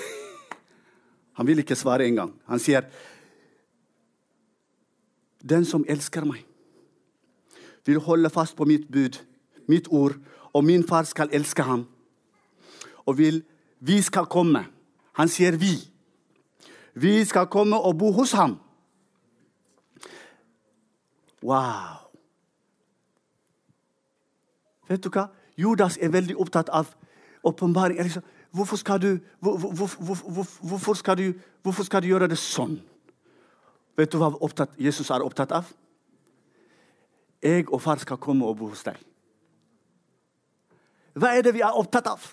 Han 1.37 1.47
vil 1.47 1.63
ikke 1.63 1.75
svare 1.75 2.05
engang. 2.05 2.35
Han 2.45 2.61
sier 2.61 2.85
den 5.49 5.65
som 5.65 5.85
elsker 5.87 6.25
meg, 6.25 6.45
vil 7.85 7.99
holde 7.99 8.29
fast 8.31 8.55
på 8.55 8.65
mitt 8.65 8.87
bud, 8.91 9.19
mitt 9.67 9.87
ord, 9.91 10.15
og 10.53 10.63
min 10.63 10.87
far 10.87 11.03
skal 11.03 11.29
elske 11.33 11.63
ham. 11.63 11.87
Og 13.05 13.17
vil, 13.17 13.43
vi 13.79 14.01
skal 14.01 14.25
komme. 14.25 14.63
Han 15.19 15.27
sier 15.29 15.57
vi. 15.59 15.75
Vi 16.93 17.25
skal 17.25 17.49
komme 17.51 17.75
og 17.75 17.97
bo 17.97 18.11
hos 18.11 18.31
ham. 18.31 18.55
Wow. 21.43 22.07
Vet 24.87 25.03
du 25.03 25.09
hva? 25.11 25.27
Judas 25.59 25.97
er 26.01 26.13
veldig 26.13 26.37
opptatt 26.39 26.69
av 26.69 26.93
åpenbaring. 27.43 27.99
Hvorfor, 27.99 28.21
hvorfor, 28.51 28.77
hvor, 29.39 29.57
hvor, 29.57 29.89
hvorfor, 29.99 31.33
hvorfor 31.61 31.83
skal 31.83 32.01
du 32.01 32.07
gjøre 32.07 32.29
det 32.31 32.39
sånn? 32.39 32.79
Vet 33.97 34.11
du 34.11 34.17
hva 34.17 34.31
opptatt, 34.41 34.73
Jesus 34.77 35.09
er 35.09 35.23
opptatt 35.23 35.51
av? 35.51 35.67
Jeg 37.43 37.67
og 37.69 37.81
far 37.81 37.99
skal 38.01 38.17
komme 38.17 38.47
og 38.47 38.57
bo 38.57 38.71
hos 38.71 38.85
deg. 38.85 38.97
Hva 41.13 41.35
er 41.35 41.43
det 41.45 41.53
vi 41.53 41.61
er 41.61 41.77
opptatt 41.77 42.07
av? 42.09 42.23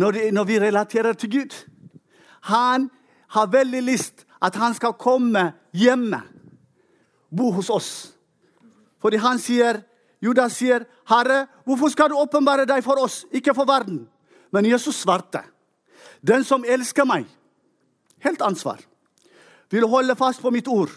når, 0.00 0.12
det, 0.12 0.34
når 0.34 0.44
vi 0.44 0.58
relaterer 0.58 1.12
til 1.12 1.30
Gud. 1.30 1.56
Han 2.40 2.90
har 3.28 3.52
veldig 3.52 3.82
lyst 3.82 4.24
at 4.42 4.56
han 4.56 4.74
skal 4.74 4.96
komme 4.98 5.52
hjemme, 5.76 6.22
bo 7.36 7.50
hos 7.52 7.70
oss. 7.70 7.90
Fordi 9.00 9.20
han 9.20 9.38
sier, 9.38 9.82
Judas 10.22 10.56
sier, 10.56 10.84
'Herre, 11.08 11.46
hvorfor 11.64 11.88
skal 11.88 12.10
du 12.10 12.16
åpenbare 12.16 12.66
deg 12.68 12.84
for 12.84 13.00
oss, 13.00 13.26
ikke 13.32 13.54
for 13.54 13.64
verden?' 13.64 14.08
Men 14.52 14.66
Jesus 14.66 14.94
svarte, 14.94 15.42
'Den 16.26 16.44
som 16.44 16.64
elsker 16.64 17.04
meg' 17.04 17.28
Helt 18.20 18.42
ansvar. 18.42 18.80
Vil 19.70 19.86
holde 19.86 20.16
fast 20.16 20.42
på 20.42 20.50
mitt 20.50 20.68
ord. 20.68 20.90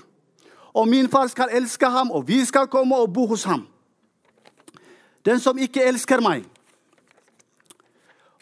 Og 0.73 0.87
min 0.87 1.09
far 1.09 1.27
skal 1.27 1.53
elske 1.53 1.85
ham, 1.85 2.11
og 2.11 2.27
vi 2.27 2.45
skal 2.45 2.67
komme 2.67 2.97
og 2.97 3.13
bo 3.13 3.27
hos 3.27 3.43
ham. 3.43 3.67
Den 5.25 5.39
som 5.39 5.57
ikke 5.57 5.83
elsker 5.85 6.21
meg, 6.21 6.43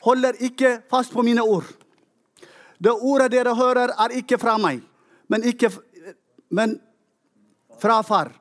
holder 0.02 0.40
ikke 0.40 0.80
fast 0.90 1.14
på 1.14 1.22
mine 1.22 1.44
ord. 1.44 1.68
Det 2.84 2.92
ordet 2.92 3.32
dere 3.32 3.56
hører, 3.56 3.94
er 4.00 4.16
ikke 4.18 4.40
fra 4.42 4.56
meg, 4.58 4.82
men, 5.30 5.44
ikke, 5.44 5.70
men 6.50 6.80
fra 7.82 8.02
Far, 8.02 8.32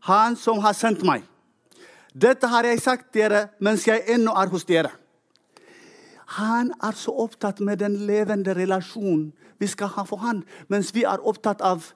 Han 0.00 0.36
som 0.36 0.58
har 0.58 0.72
sendt 0.72 1.02
meg. 1.04 1.26
Dette 2.14 2.46
har 2.48 2.64
jeg 2.64 2.80
sagt 2.80 3.12
dere 3.14 3.50
mens 3.60 3.84
jeg 3.86 4.00
ennå 4.08 4.32
er 4.32 4.48
hos 4.48 4.64
dere. 4.64 4.90
Han 6.38 6.70
er 6.82 6.94
så 6.94 7.10
opptatt 7.24 7.60
med 7.60 7.80
den 7.82 7.96
levende 8.06 8.54
relasjonen 8.54 9.32
vi 9.60 9.66
skal 9.66 9.90
ha 9.96 10.04
for 10.08 10.22
han, 10.22 10.44
mens 10.68 10.94
vi 10.94 11.02
er 11.04 11.26
opptatt 11.26 11.60
av 11.60 11.92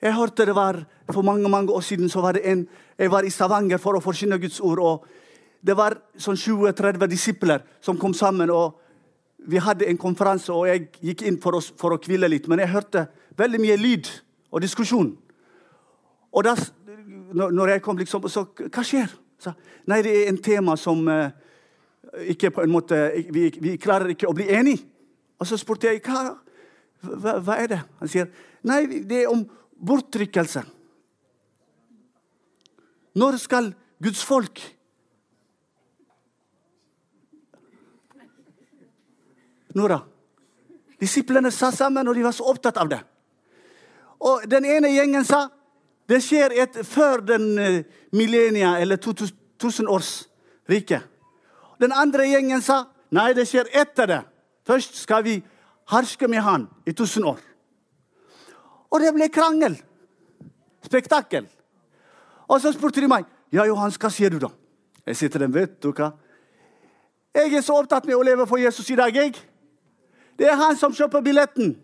Jeg 0.00 0.14
hørte 0.14 0.46
det 0.46 0.54
var 0.54 0.84
For 1.12 1.22
mange 1.22 1.48
mange 1.48 1.72
år 1.72 1.80
siden 1.80 2.08
så 2.08 2.20
var 2.20 2.32
det 2.32 2.46
en, 2.46 2.68
jeg 2.98 3.10
var 3.10 3.24
i 3.24 3.30
Stavanger 3.30 3.78
for 3.78 3.96
å 3.96 4.00
forkynne 4.00 4.38
Guds 4.38 4.60
ord. 4.60 4.78
og 4.78 5.06
Det 5.60 5.76
var 5.76 5.96
sånn 6.16 6.36
20-30 6.36 7.06
disipler 7.08 7.62
som 7.80 7.98
kom 7.98 8.14
sammen. 8.14 8.50
og 8.50 8.78
Vi 9.38 9.56
hadde 9.56 9.88
en 9.88 9.98
konferanse, 9.98 10.52
og 10.52 10.68
jeg 10.68 10.88
gikk 11.00 11.22
inn 11.22 11.40
for, 11.40 11.56
oss, 11.56 11.72
for 11.76 11.92
å 11.92 11.98
hvile 11.98 12.28
litt. 12.28 12.48
Men 12.48 12.58
jeg 12.58 12.68
hørte 12.68 13.08
veldig 13.36 13.60
mye 13.60 13.76
lyd 13.76 14.10
og 14.52 14.60
diskusjon. 14.60 15.16
Og 16.32 16.44
da 16.44 16.54
når 17.32 17.68
jeg 17.68 17.82
kom, 17.82 17.98
liksom, 17.98 18.28
så 18.28 18.44
Hva 18.54 18.84
skjer? 18.84 19.08
Så, 19.38 19.52
nei, 19.86 20.02
det 20.02 20.12
er 20.12 20.28
en 20.28 20.42
tema 20.42 20.76
som 20.76 21.08
uh, 21.08 21.30
ikke 22.32 22.50
på 22.50 22.64
en 22.64 22.72
måte, 22.72 22.98
vi, 23.32 23.48
vi, 23.60 23.76
klarer 23.80 24.14
ikke 24.14 24.28
å 24.28 24.36
bli 24.36 24.48
enige. 24.54 24.84
Og 25.38 25.46
så 25.46 25.58
spurte 25.60 25.90
jeg 25.90 26.02
hva, 26.06 26.32
hva, 27.02 27.36
hva 27.44 27.56
er 27.62 27.68
det 27.70 27.78
Han 28.00 28.10
sier 28.10 28.30
nei, 28.66 28.80
det 29.06 29.22
er 29.22 29.30
om 29.30 29.44
bortrykkelse. 29.78 30.64
Når 33.18 33.38
skal 33.42 33.72
Guds 34.02 34.22
folk 34.26 34.62
Nora? 39.78 40.00
Disiplene 40.98 41.52
sa 41.54 41.70
sammen, 41.70 42.08
og 42.08 42.16
de 42.16 42.24
var 42.24 42.34
så 42.34 42.48
opptatt 42.50 42.80
av 42.82 42.88
det. 42.90 42.98
Og 44.26 44.48
Den 44.50 44.64
ene 44.66 44.90
gjengen 44.90 45.26
sa 45.26 45.44
det 46.08 46.22
skjer 46.24 46.54
et, 46.56 46.78
før 46.88 47.20
den 47.20 47.50
millennia, 47.52 47.84
millenia, 48.16 48.70
eller 48.80 48.96
2000-årsriket. 48.96 51.04
Den 51.78 51.94
andre 51.94 52.26
gjengen 52.26 52.62
sa 52.64 52.84
nei, 53.14 53.32
det 53.36 53.46
skjer 53.48 53.70
etter 53.72 54.10
det. 54.10 54.20
Først 54.66 54.98
skal 55.00 55.24
vi 55.24 55.38
herske 55.92 56.28
med 56.28 56.42
han 56.44 56.66
i 56.86 56.92
1000 56.92 57.24
år. 57.30 57.40
Og 58.92 59.00
det 59.00 59.12
ble 59.14 59.28
krangel. 59.32 59.76
Spektakel. 60.84 61.46
Og 62.48 62.60
så 62.60 62.72
spurte 62.72 63.02
de 63.02 63.10
meg 63.10 63.26
ja, 63.52 63.64
Johan, 63.64 63.92
hva 63.96 64.10
sier 64.12 64.32
du 64.32 64.38
da? 64.42 64.50
Jeg 65.08 65.16
sier 65.16 65.30
til 65.32 65.40
dem, 65.40 65.54
vet 65.54 65.78
du 65.80 65.88
hva? 65.96 66.10
Jeg 67.32 67.54
er 67.54 67.62
så 67.64 67.78
opptatt 67.80 68.04
med 68.08 68.16
å 68.18 68.24
leve 68.26 68.44
for 68.48 68.60
Jesus 68.60 68.90
i 68.90 68.96
dag. 68.98 69.14
jeg. 69.14 69.36
Det 70.36 70.46
er 70.46 70.56
han 70.56 70.76
som 70.76 70.92
kjøper 70.92 71.24
billetten. 71.24 71.76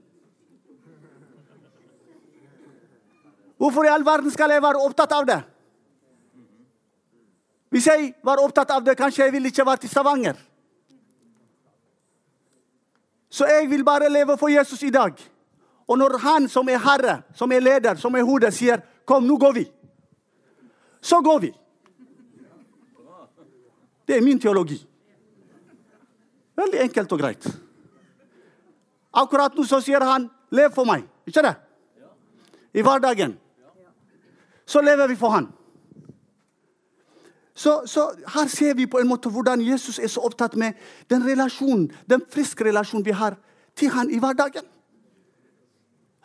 Hvorfor 3.57 3.87
i 3.87 3.88
all 3.88 4.04
verden 4.04 4.30
skal 4.35 4.50
jeg 4.50 4.62
være 4.62 4.83
opptatt 4.85 5.12
av 5.12 5.26
det? 5.26 5.40
Hvis 7.74 7.87
jeg 7.87 8.12
var 8.22 8.38
opptatt 8.38 8.70
av 8.70 8.84
det, 8.87 8.92
kanskje 8.94 9.24
jeg 9.24 9.32
ville 9.34 9.50
ikke 9.50 9.64
vært 9.66 9.82
i 9.82 9.88
Stavanger. 9.90 10.37
Så 13.34 13.48
jeg 13.50 13.66
vil 13.66 13.82
bare 13.82 14.06
leve 14.06 14.37
for 14.38 14.52
Jesus 14.52 14.82
i 14.87 14.92
dag. 14.94 15.18
Og 15.90 15.98
når 15.98 16.14
han 16.22 16.46
som 16.48 16.70
er 16.70 16.78
herre, 16.78 17.16
som 17.34 17.50
er 17.52 17.64
leder, 17.64 17.98
som 17.98 18.14
er 18.14 18.22
hodet, 18.22 18.54
sier 18.54 18.78
'Kom, 19.04 19.26
nå 19.26 19.37
går 19.37 19.52
vi', 19.52 19.72
så 21.00 21.20
går 21.20 21.38
vi. 21.40 21.52
Det 24.06 24.16
er 24.16 24.22
min 24.22 24.40
teologi. 24.40 24.87
Veldig 26.56 26.80
enkelt 26.80 27.12
og 27.12 27.18
greit. 27.18 27.46
Akkurat 29.12 29.54
nå 29.54 29.64
så 29.64 29.80
sier 29.80 30.04
han 30.04 30.30
'lev 30.50 30.70
for 30.70 30.84
meg'. 30.84 31.04
Ikke 31.26 31.42
det? 31.42 31.54
I 32.74 32.82
hverdagen. 32.82 33.38
Så 34.66 34.80
lever 34.80 35.08
vi 35.08 35.16
for 35.16 35.28
han. 35.28 35.52
Så, 37.54 37.82
så, 37.86 38.10
her 38.34 38.48
ser 38.50 38.74
vi 38.74 38.86
på 38.86 38.98
en 38.98 39.08
måte 39.08 39.30
hvordan 39.30 39.62
Jesus 39.62 39.98
er 39.98 40.10
så 40.10 40.24
opptatt 40.26 40.56
med 40.58 40.74
den 41.10 41.22
relasjonen, 41.22 41.86
den 42.10 42.22
friske 42.30 42.64
relasjonen 42.66 43.06
vi 43.06 43.14
har 43.14 43.36
til 43.78 43.92
han 43.94 44.10
i 44.10 44.18
hverdagen. 44.18 44.66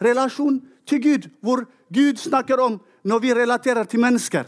Relasjon 0.02 0.62
til 0.88 1.04
Gud, 1.04 1.30
hvor 1.42 1.68
Gud 1.94 2.18
snakker 2.18 2.58
om 2.58 2.80
når 3.04 3.20
vi 3.20 3.34
relaterer 3.34 3.84
til 3.84 4.00
mennesker, 4.00 4.44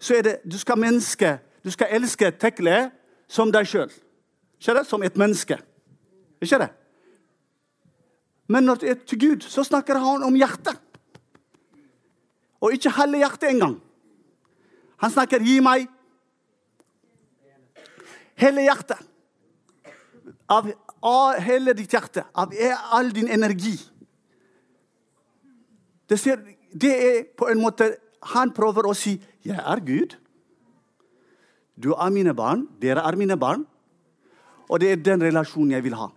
så 0.00 0.18
er 0.18 0.22
det 0.22 0.36
du 0.44 0.58
skal 0.58 0.78
menneske, 0.78 1.38
du 1.64 1.70
skal 1.70 1.88
elske 1.90 2.30
Tekle 2.36 2.90
som 3.28 3.52
deg 3.52 3.66
sjøl. 3.66 3.90
Som 4.60 5.02
et 5.02 5.16
menneske. 5.16 5.56
Ikke 6.40 6.58
det? 6.58 6.68
Men 8.48 8.64
når 8.64 8.74
det 8.74 8.90
er 8.90 9.00
til 9.06 9.20
Gud, 9.20 9.40
så 9.40 9.64
snakker 9.64 9.98
han 9.98 10.22
om 10.22 10.34
hjertet. 10.36 10.76
Og 12.60 12.72
ikke 12.72 12.90
halve 12.90 13.18
hjertet 13.18 13.50
engang. 13.50 13.80
Han 14.96 15.10
snakker 15.10 15.40
'gi 15.40 15.60
meg' 15.60 15.95
hele 18.40 18.66
hjertet. 18.66 19.00
Av, 20.48 20.68
av 21.02 21.40
hele 21.42 21.74
ditt 21.74 21.92
hjerte. 21.92 22.24
Av 22.34 22.52
all 22.94 23.12
din 23.14 23.28
energi. 23.28 23.74
Det, 26.06 26.18
ser, 26.20 26.42
det, 26.70 26.92
er 26.92 27.24
på 27.36 27.48
en 27.50 27.62
måte 27.62 27.96
Han 28.32 28.50
prøver 28.50 28.86
å 28.88 28.94
si 28.94 29.20
'Jeg 29.44 29.58
er 29.58 29.80
Gud'. 29.86 30.16
Du 31.78 31.92
er 31.92 32.10
mine 32.10 32.34
barn. 32.34 32.66
Dere 32.80 33.04
er 33.06 33.16
mine 33.16 33.36
barn. 33.36 33.66
Og 34.68 34.80
det 34.80 34.90
er 34.90 34.96
den 34.96 35.22
relasjonen 35.22 35.70
jeg 35.70 35.84
vil 35.84 35.94
ha. 35.94 36.08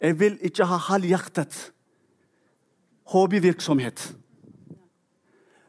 Jeg 0.00 0.20
vil 0.20 0.38
ikke 0.40 0.64
ha 0.64 0.76
halvhjertet 0.76 1.72
hobbyvirksomhet. 3.12 4.16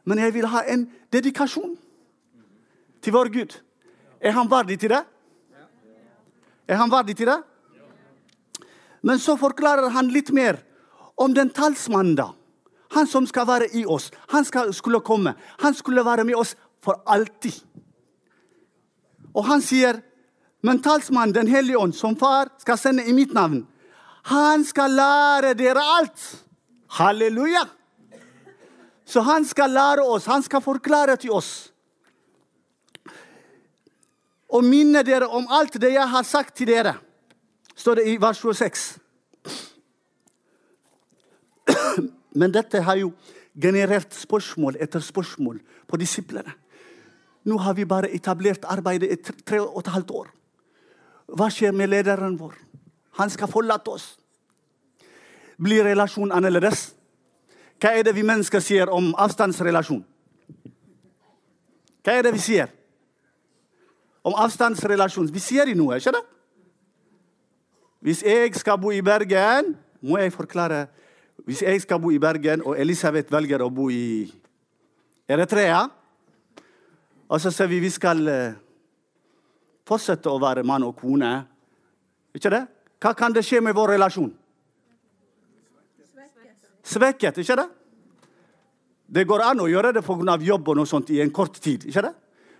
Men 0.04 0.18
jeg 0.18 0.34
vil 0.34 0.46
ha 0.46 0.62
en 0.64 0.86
dedikasjon 1.12 1.76
til 3.02 3.12
vår 3.12 3.28
Gud. 3.34 3.65
Er 4.20 4.32
han 4.32 4.48
verdig 4.50 4.78
til 4.80 4.92
det? 4.94 5.02
Er 6.66 6.80
han 6.80 6.90
verdig 6.90 7.16
til 7.16 7.28
det? 7.30 7.42
Men 9.06 9.20
så 9.22 9.36
forklarer 9.38 9.92
han 9.94 10.08
litt 10.10 10.32
mer 10.34 10.58
om 11.14 11.34
den 11.34 11.50
talsmannen, 11.54 12.16
da. 12.18 12.32
Han 12.96 13.06
som 13.06 13.26
skal 13.26 13.46
være 13.46 13.68
i 13.76 13.84
oss. 13.86 14.10
Han 14.32 14.44
skal, 14.44 14.72
skulle 14.74 15.00
komme. 15.00 15.34
Han 15.62 15.74
skulle 15.74 16.04
være 16.04 16.24
med 16.24 16.36
oss 16.38 16.54
for 16.82 17.02
alltid. 17.06 17.54
Og 19.36 19.44
han 19.46 19.62
sier, 19.62 20.00
men 20.62 20.82
talsmannen, 20.82 21.34
Den 21.34 21.46
hellige 21.46 21.78
ånd, 21.78 21.94
som 21.94 22.16
far 22.16 22.48
skal 22.58 22.78
sende 22.78 23.04
i 23.04 23.12
mitt 23.12 23.34
navn, 23.34 23.66
han 24.26 24.64
skal 24.64 24.90
lære 24.90 25.54
dere 25.54 25.82
alt. 25.98 26.22
Halleluja! 26.98 27.66
Så 29.06 29.20
han 29.20 29.44
skal 29.44 29.70
lære 29.70 30.02
oss, 30.02 30.26
han 30.26 30.42
skal 30.42 30.60
forklare 30.60 31.16
til 31.16 31.30
oss 31.30 31.70
og 34.56 34.64
minne 34.64 35.02
dere 35.04 35.28
om 35.28 35.48
alt 35.52 35.76
det 35.80 35.92
jeg 35.92 36.08
har 36.08 36.24
sagt 36.24 36.56
til 36.56 36.70
dere, 36.70 36.94
står 37.76 38.00
det 38.00 38.06
i 38.08 38.16
vers 38.20 38.40
26. 38.40 39.00
Men 42.40 42.54
dette 42.54 42.80
har 42.84 42.96
jo 43.00 43.12
generert 43.56 44.14
spørsmål 44.16 44.78
etter 44.80 45.00
spørsmål 45.04 45.60
på 45.88 45.98
disiplene. 46.00 46.52
Nå 47.46 47.58
har 47.62 47.76
vi 47.78 47.84
bare 47.86 48.10
etablert 48.14 48.64
arbeidet 48.68 49.12
i 49.12 49.34
tre 49.46 49.60
og 49.62 49.78
et 49.84 49.92
halvt 49.94 50.10
år. 50.10 50.30
Hva 51.36 51.50
skjer 51.50 51.74
med 51.74 51.90
lederen 51.92 52.38
vår? 52.38 52.54
Han 53.20 53.30
skal 53.30 53.50
forlate 53.50 53.90
oss. 53.90 54.16
Blir 55.56 55.86
relasjonen 55.86 56.34
annerledes? 56.36 56.90
Hva 57.80 57.92
er 57.96 58.04
det 58.06 58.16
vi 58.16 58.24
mennesker 58.26 58.60
sier 58.60 58.90
om 58.92 59.12
avstandsrelasjon? 59.20 60.02
Hva 62.04 62.12
er 62.16 62.26
det 62.26 62.34
vi 62.36 62.42
sier? 62.42 62.72
Om 64.26 64.34
avstandsrelasjon. 64.34 65.30
Vi 65.30 65.42
sier 65.42 65.70
noe, 65.78 66.00
ikke 66.00 66.14
det? 66.16 66.22
Hvis 68.06 68.22
jeg 68.26 68.54
skal 68.58 68.78
bo 68.78 68.90
i 68.94 69.02
Bergen, 69.02 69.74
må 70.02 70.18
jeg 70.20 70.34
forklare 70.34 70.86
Hvis 71.46 71.62
jeg 71.62 71.80
skal 71.80 72.00
bo 72.00 72.10
i 72.10 72.18
Bergen, 72.18 72.62
og 72.64 72.78
Elisabeth 72.80 73.32
velger 73.32 73.62
å 73.62 73.68
bo 73.70 73.90
i 73.90 74.26
Eritrea 75.28 75.82
Og 77.28 77.40
så 77.40 77.52
sier 77.52 77.68
vi 77.70 77.80
vi 77.80 77.90
skal 77.90 78.28
eh, 78.28 78.56
fortsette 79.86 80.30
å 80.30 80.40
være 80.42 80.64
mann 80.66 80.82
og 80.82 80.96
kone. 80.98 81.30
Ikke 82.34 82.50
det? 82.50 82.64
Hva 83.02 83.12
kan 83.14 83.34
det 83.34 83.44
skje 83.46 83.60
med 83.62 83.74
vår 83.74 83.94
relasjon? 83.94 84.32
Svekket, 86.86 87.38
ikke 87.42 87.56
det? 87.58 87.66
Det 89.06 89.26
går 89.26 89.44
an 89.46 89.62
å 89.62 89.68
gjøre 89.70 89.92
det 89.94 90.02
pga. 90.06 90.38
jobb 90.42 90.68
og 90.68 90.76
noe 90.76 90.86
sånt 90.86 91.10
i 91.10 91.20
en 91.20 91.30
kort 91.30 91.60
tid. 91.60 91.86
ikke 91.86 92.02
det? 92.02 92.14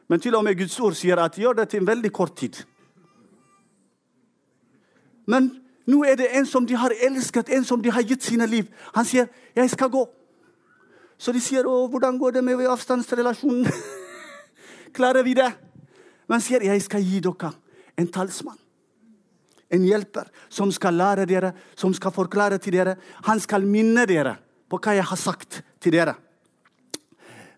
Men 0.09 0.21
til 0.21 0.35
og 0.35 0.45
med 0.45 0.59
Guds 0.59 0.79
ord 0.81 0.95
sier 0.95 1.19
at 1.19 1.39
gjør 1.39 1.61
det 1.61 1.69
til 1.71 1.83
en 1.83 1.89
veldig 1.89 2.13
kort 2.15 2.37
tid. 2.39 2.63
Men 5.27 5.51
nå 5.87 6.03
er 6.07 6.19
det 6.19 6.29
en 6.39 6.47
som 6.47 6.67
de 6.67 6.77
har 6.79 6.95
elsket, 7.03 7.51
en 7.51 7.65
som 7.67 7.83
de 7.83 7.91
har 7.91 8.07
gitt 8.07 8.23
sine 8.23 8.47
liv. 8.47 8.67
Han 8.95 9.05
sier 9.05 9.27
'jeg 9.57 9.71
skal 9.71 9.91
gå'. 9.91 10.07
Så 11.19 11.33
de 11.33 11.41
sier 11.41 11.63
hvordan 11.63 12.19
går 12.19 12.31
det 12.31 12.45
med 12.45 12.67
avstandsrelasjonen?' 12.67 13.73
Klarer 14.97 15.23
vi 15.23 15.35
det? 15.35 15.53
Men 16.29 16.41
sier 16.41 16.63
'Jeg 16.63 16.83
skal 16.83 17.03
gi 17.03 17.21
dere 17.21 17.53
en 17.99 18.09
talsmann'. 18.09 18.61
En 19.71 19.85
hjelper 19.85 20.31
som 20.49 20.73
skal 20.73 20.95
lære 20.95 21.27
dere, 21.27 21.53
som 21.77 21.95
skal 21.95 22.11
forklare 22.11 22.59
til 22.59 22.73
dere. 22.73 22.97
Han 23.25 23.41
skal 23.41 23.67
minne 23.67 24.07
dere 24.07 24.37
på 24.71 24.79
hva 24.79 24.95
jeg 24.95 25.05
har 25.05 25.17
sagt 25.17 25.63
til 25.81 25.93
dere. 25.93 26.15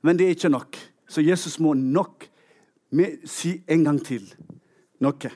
Men 0.02 0.16
det 0.16 0.26
er 0.26 0.30
ikke 0.30 0.48
nok. 0.48 0.76
Så 1.08 1.20
Jesus 1.20 1.58
må 1.60 1.74
nok 1.74 2.28
si 3.24 3.62
en 3.68 3.84
gang 3.84 4.00
til 4.04 4.24
noe. 5.04 5.30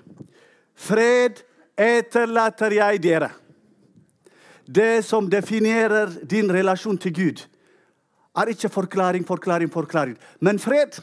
Fred 0.74 1.42
etterlater 1.78 2.74
jeg 2.78 3.02
dere. 3.02 3.30
Det 4.66 5.04
som 5.04 5.28
definerer 5.30 6.10
din 6.28 6.50
relasjon 6.52 6.98
til 6.98 7.14
Gud, 7.14 7.40
er 8.36 8.48
ikke 8.48 8.70
forklaring, 8.72 9.26
forklaring, 9.26 9.72
forklaring, 9.72 10.16
men 10.40 10.58
fred. 10.58 11.02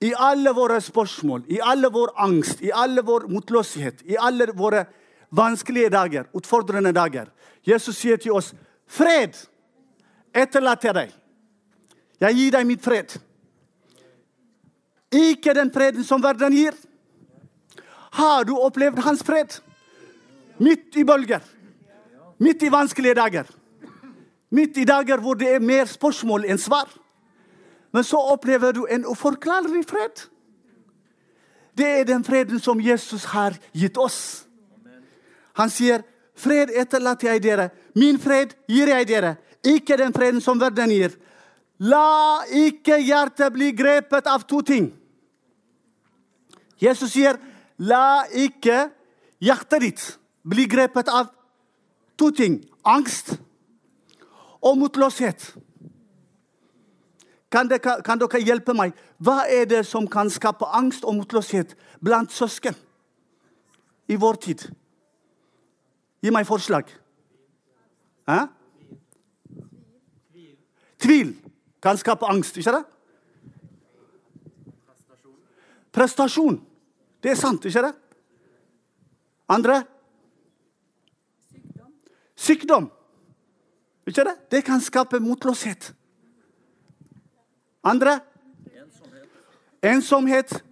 I 0.00 0.12
alle 0.14 0.50
våre 0.54 0.80
spørsmål, 0.80 1.44
i 1.48 1.58
alle 1.62 1.90
vår 1.90 2.14
angst, 2.22 2.62
i 2.62 2.70
alle 2.74 3.02
vår 3.02 3.28
motløshet, 3.30 4.02
i 4.06 4.16
alle 4.18 4.48
våre 4.54 4.84
vanskelige 5.30 5.90
dager, 5.90 6.26
utfordrende 6.34 6.92
dager. 6.92 7.30
Jesus 7.66 7.96
sier 7.96 8.16
til 8.16 8.32
oss, 8.32 8.54
'Fred 8.86 9.36
etterlater 10.34 10.92
deg. 10.92 11.10
Jeg 12.20 12.34
gir 12.34 12.50
deg 12.50 12.66
mitt 12.66 12.82
fred.' 12.82 13.27
Ikke 15.12 15.54
den 15.54 15.72
freden 15.72 16.04
som 16.04 16.22
verden 16.22 16.52
gir. 16.52 16.74
Har 18.12 18.44
du 18.44 18.56
opplevd 18.56 18.98
hans 19.04 19.22
fred? 19.24 19.60
Midt 20.58 20.96
i 20.96 21.04
bølger. 21.04 21.44
Midt 22.38 22.62
i 22.62 22.72
vanskelige 22.72 23.14
dager. 23.14 23.46
Midt 24.50 24.76
i 24.76 24.84
dager 24.84 25.20
hvor 25.20 25.38
det 25.38 25.54
er 25.54 25.64
mer 25.64 25.88
spørsmål 25.88 26.46
enn 26.48 26.60
svar. 26.60 26.88
Men 27.92 28.04
så 28.04 28.20
opplever 28.34 28.72
du 28.72 28.84
en 28.86 29.06
uforklarlig 29.08 29.84
fred. 29.88 30.28
Det 31.78 31.88
er 32.00 32.04
den 32.04 32.24
freden 32.24 32.60
som 32.60 32.80
Jesus 32.80 33.24
har 33.32 33.56
gitt 33.72 33.98
oss. 33.98 34.44
Han 35.58 35.70
sier, 35.70 36.02
'Fred 36.38 36.70
etterlater 36.70 37.32
jeg 37.32 37.42
dere. 37.42 37.70
Min 37.94 38.18
fred 38.18 38.54
gir 38.68 38.86
jeg 38.86 39.08
dere.' 39.08 39.36
Ikke 39.64 39.96
den 39.96 40.12
freden 40.14 40.40
som 40.40 40.60
verden 40.60 40.90
gir. 40.90 41.16
La 41.78 42.44
ikke 42.54 43.00
hjertet 43.02 43.52
bli 43.52 43.72
grepet 43.72 44.26
av 44.26 44.46
to 44.46 44.62
ting. 44.62 44.92
Jesus 46.80 47.12
sier, 47.12 47.38
'La 47.78 48.24
ikke 48.32 48.90
hjertet 49.40 49.80
ditt 49.80 50.18
bli 50.42 50.66
grepet 50.66 51.08
av 51.08 51.30
to 52.18 52.30
ting.' 52.30 52.64
Angst 52.84 53.38
og 54.62 54.78
motløshet. 54.78 55.54
Kan 57.50 57.68
dere, 57.68 58.02
kan 58.04 58.20
dere, 58.20 58.40
hjelpe 58.40 58.74
meg? 58.76 58.92
Hva 59.18 59.44
er 59.48 59.64
det 59.68 59.86
som 59.86 60.06
kan 60.08 60.30
skape 60.30 60.64
angst 60.64 61.04
og 61.04 61.16
motløshet 61.18 61.74
blant 62.04 62.32
søsken 62.32 62.76
i 64.08 64.16
vår 64.16 64.40
tid? 64.44 64.68
Gi 66.22 66.32
meg 66.34 66.46
forslag. 66.46 66.88
Hæ? 68.28 68.46
Tvil 70.98 71.36
kan 71.82 71.96
skape 71.96 72.26
angst, 72.26 72.56
ikke 72.56 72.72
det? 72.74 72.84
Prestasjon. 75.92 76.67
Det 77.22 77.30
er 77.30 77.38
sant, 77.38 77.64
ikke 77.64 77.82
det? 77.82 77.94
Andre? 79.48 79.82
Sykdom. 82.36 82.90
Ikke 84.06 84.24
det? 84.24 84.36
Det 84.50 84.64
kan 84.64 84.80
skape 84.80 85.18
motløshet. 85.20 85.94
Andre? 87.84 88.20
Ensomhet. 89.82 90.64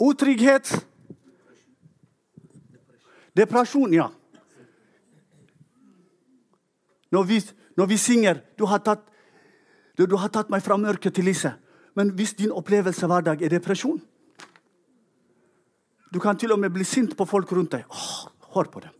Utrygghet. 0.00 0.86
Depresjon, 3.36 3.94
ja. 3.94 4.08
Når 7.12 7.22
vi, 7.22 7.40
når 7.76 7.86
vi 7.86 7.96
synger 7.96 8.40
du 8.58 8.64
har, 8.66 8.78
tatt, 8.78 9.04
du, 9.98 10.06
du 10.06 10.16
har 10.16 10.28
tatt 10.28 10.50
meg 10.52 10.64
fra 10.64 10.76
mørket 10.76 11.14
til 11.14 11.24
lyset. 11.24 11.56
Men 11.96 12.10
hvis 12.12 12.34
din 12.36 12.52
opplevelse 12.52 13.06
hver 13.06 13.24
dag 13.24 13.42
er 13.42 13.52
depresjon 13.52 14.02
Du 16.12 16.20
kan 16.22 16.38
til 16.38 16.52
og 16.54 16.60
med 16.62 16.70
bli 16.74 16.84
sint 16.86 17.16
på 17.16 17.26
folk 17.26 17.50
rundt 17.52 17.74
deg. 17.74 17.86
Åh, 17.90 18.28
hør 18.54 18.70
på 18.70 18.82
dem. 18.84 18.94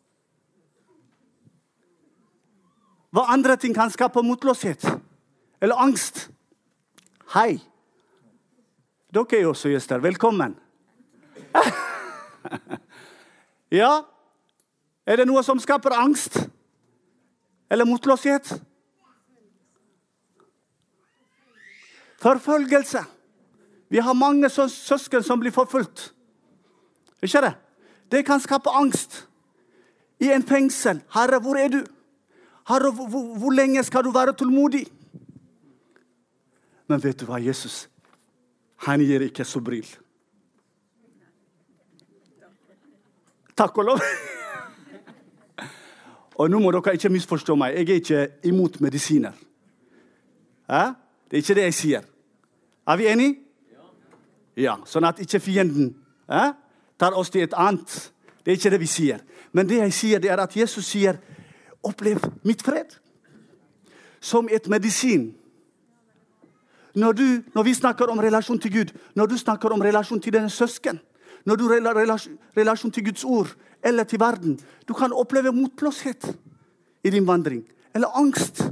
Hva 3.15 3.29
andre 3.33 3.57
ting 3.57 3.75
kan 3.75 3.93
skape 3.93 4.23
motløshet 4.25 4.85
eller 5.63 5.79
angst? 5.81 6.27
Hei. 7.33 7.57
Dere 9.15 9.39
er 9.39 9.47
også 9.49 9.71
gjester. 9.73 10.03
Velkommen. 10.05 10.57
ja, 13.81 13.93
er 15.07 15.17
det 15.17 15.27
noe 15.31 15.41
som 15.47 15.63
skaper 15.63 15.95
angst 15.97 16.37
eller 17.73 17.89
motløshet? 17.89 18.51
Forfølgelse. 22.21 23.05
Vi 23.89 24.03
har 24.03 24.19
mange 24.19 24.51
søsken 24.51 25.23
som 25.23 25.41
blir 25.41 25.55
forfulgt. 25.55 26.11
Ikke 27.27 27.43
det? 27.43 27.55
Det 28.13 28.23
kan 28.27 28.41
skape 28.41 28.71
angst. 28.71 29.25
I 30.21 30.31
en 30.33 30.43
fengsel. 30.43 31.03
'Herre, 31.13 31.41
hvor 31.41 31.55
er 31.55 31.69
du?' 31.69 31.87
'Herre, 32.69 32.91
hvor, 32.91 33.39
hvor 33.39 33.51
lenge 33.51 33.83
skal 33.85 34.05
du 34.05 34.11
være 34.11 34.33
tålmodig?' 34.33 34.87
Men 36.89 37.03
vet 37.03 37.21
du 37.21 37.27
hva, 37.27 37.41
Jesus? 37.43 37.89
Han 38.87 39.01
gir 39.01 39.25
ikke 39.27 39.45
sobril. 39.45 39.87
Takk 43.57 43.79
og 43.79 43.85
lov. 43.85 44.01
og 46.39 46.51
nå 46.51 46.61
må 46.61 46.71
dere 46.71 46.95
ikke 46.95 47.11
misforstå 47.11 47.57
meg. 47.59 47.75
Jeg 47.75 47.89
er 47.89 47.95
ikke 47.95 48.29
imot 48.45 48.81
medisiner. 48.81 49.33
Eh? 50.69 50.93
Det 51.31 51.39
er 51.39 51.43
ikke 51.43 51.55
det 51.59 51.67
jeg 51.71 51.75
sier. 51.75 52.07
Er 52.87 52.97
vi 53.01 53.09
enige? 53.11 53.39
Ja, 54.57 54.79
Sånn 54.89 55.05
at 55.05 55.19
ikke 55.21 55.41
fienden 55.41 55.91
ja, 56.29 56.55
tar 56.99 57.17
oss 57.17 57.31
til 57.31 57.43
et 57.43 57.55
annet. 57.57 58.13
Det 58.45 58.53
er 58.53 58.57
ikke 58.57 58.71
det 58.71 58.81
vi 58.81 58.87
sier. 58.91 59.19
Men 59.53 59.69
det 59.69 59.81
jeg 59.81 59.93
sier, 59.93 60.19
det 60.19 60.31
er 60.31 60.41
at 60.43 60.57
Jesus 60.57 60.85
sier, 60.85 61.17
'Opplev 61.83 62.19
mitt 62.45 62.63
fred' 62.63 62.99
som 64.21 64.49
et 64.51 64.69
medisin 64.69 65.35
når, 66.95 67.13
du, 67.13 67.43
når, 67.55 67.63
vi 67.63 67.75
snakker 67.75 68.05
om 68.05 68.19
relasjon 68.19 68.59
til 68.59 68.73
Gud, 68.73 68.93
når 69.15 69.27
du 69.27 69.37
snakker 69.37 69.69
om 69.69 69.81
relasjon 69.81 70.21
til 70.21 70.33
dine 70.33 70.51
søsken, 70.51 70.99
når 71.45 71.57
du 71.57 71.69
har 71.69 71.95
relasjon, 71.95 72.39
relasjon 72.57 72.91
til 72.91 73.05
Guds 73.05 73.25
ord 73.25 73.57
eller 73.85 74.05
til 74.05 74.21
verden 74.21 74.61
Du 74.89 74.95
kan 74.95 75.13
oppleve 75.13 75.53
motløshet 75.53 76.37
i 77.05 77.11
din 77.11 77.27
vandring. 77.27 77.65
Eller 77.95 78.09
angst. 78.09 78.63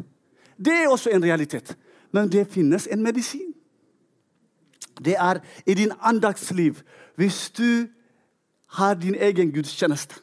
Det 0.64 0.72
er 0.72 0.88
også 0.88 1.10
en 1.10 1.24
realitet. 1.24 1.76
Men 2.12 2.32
det 2.32 2.48
finnes 2.50 2.88
en 2.92 3.02
medisin. 3.02 3.54
Det 5.04 5.16
er 5.18 5.40
i 5.66 5.74
din 5.74 5.92
andagsliv 6.02 6.74
hvis 7.16 7.50
du 7.50 7.86
har 8.78 8.98
din 8.98 9.14
egen 9.14 9.52
gudstjeneste. 9.54 10.20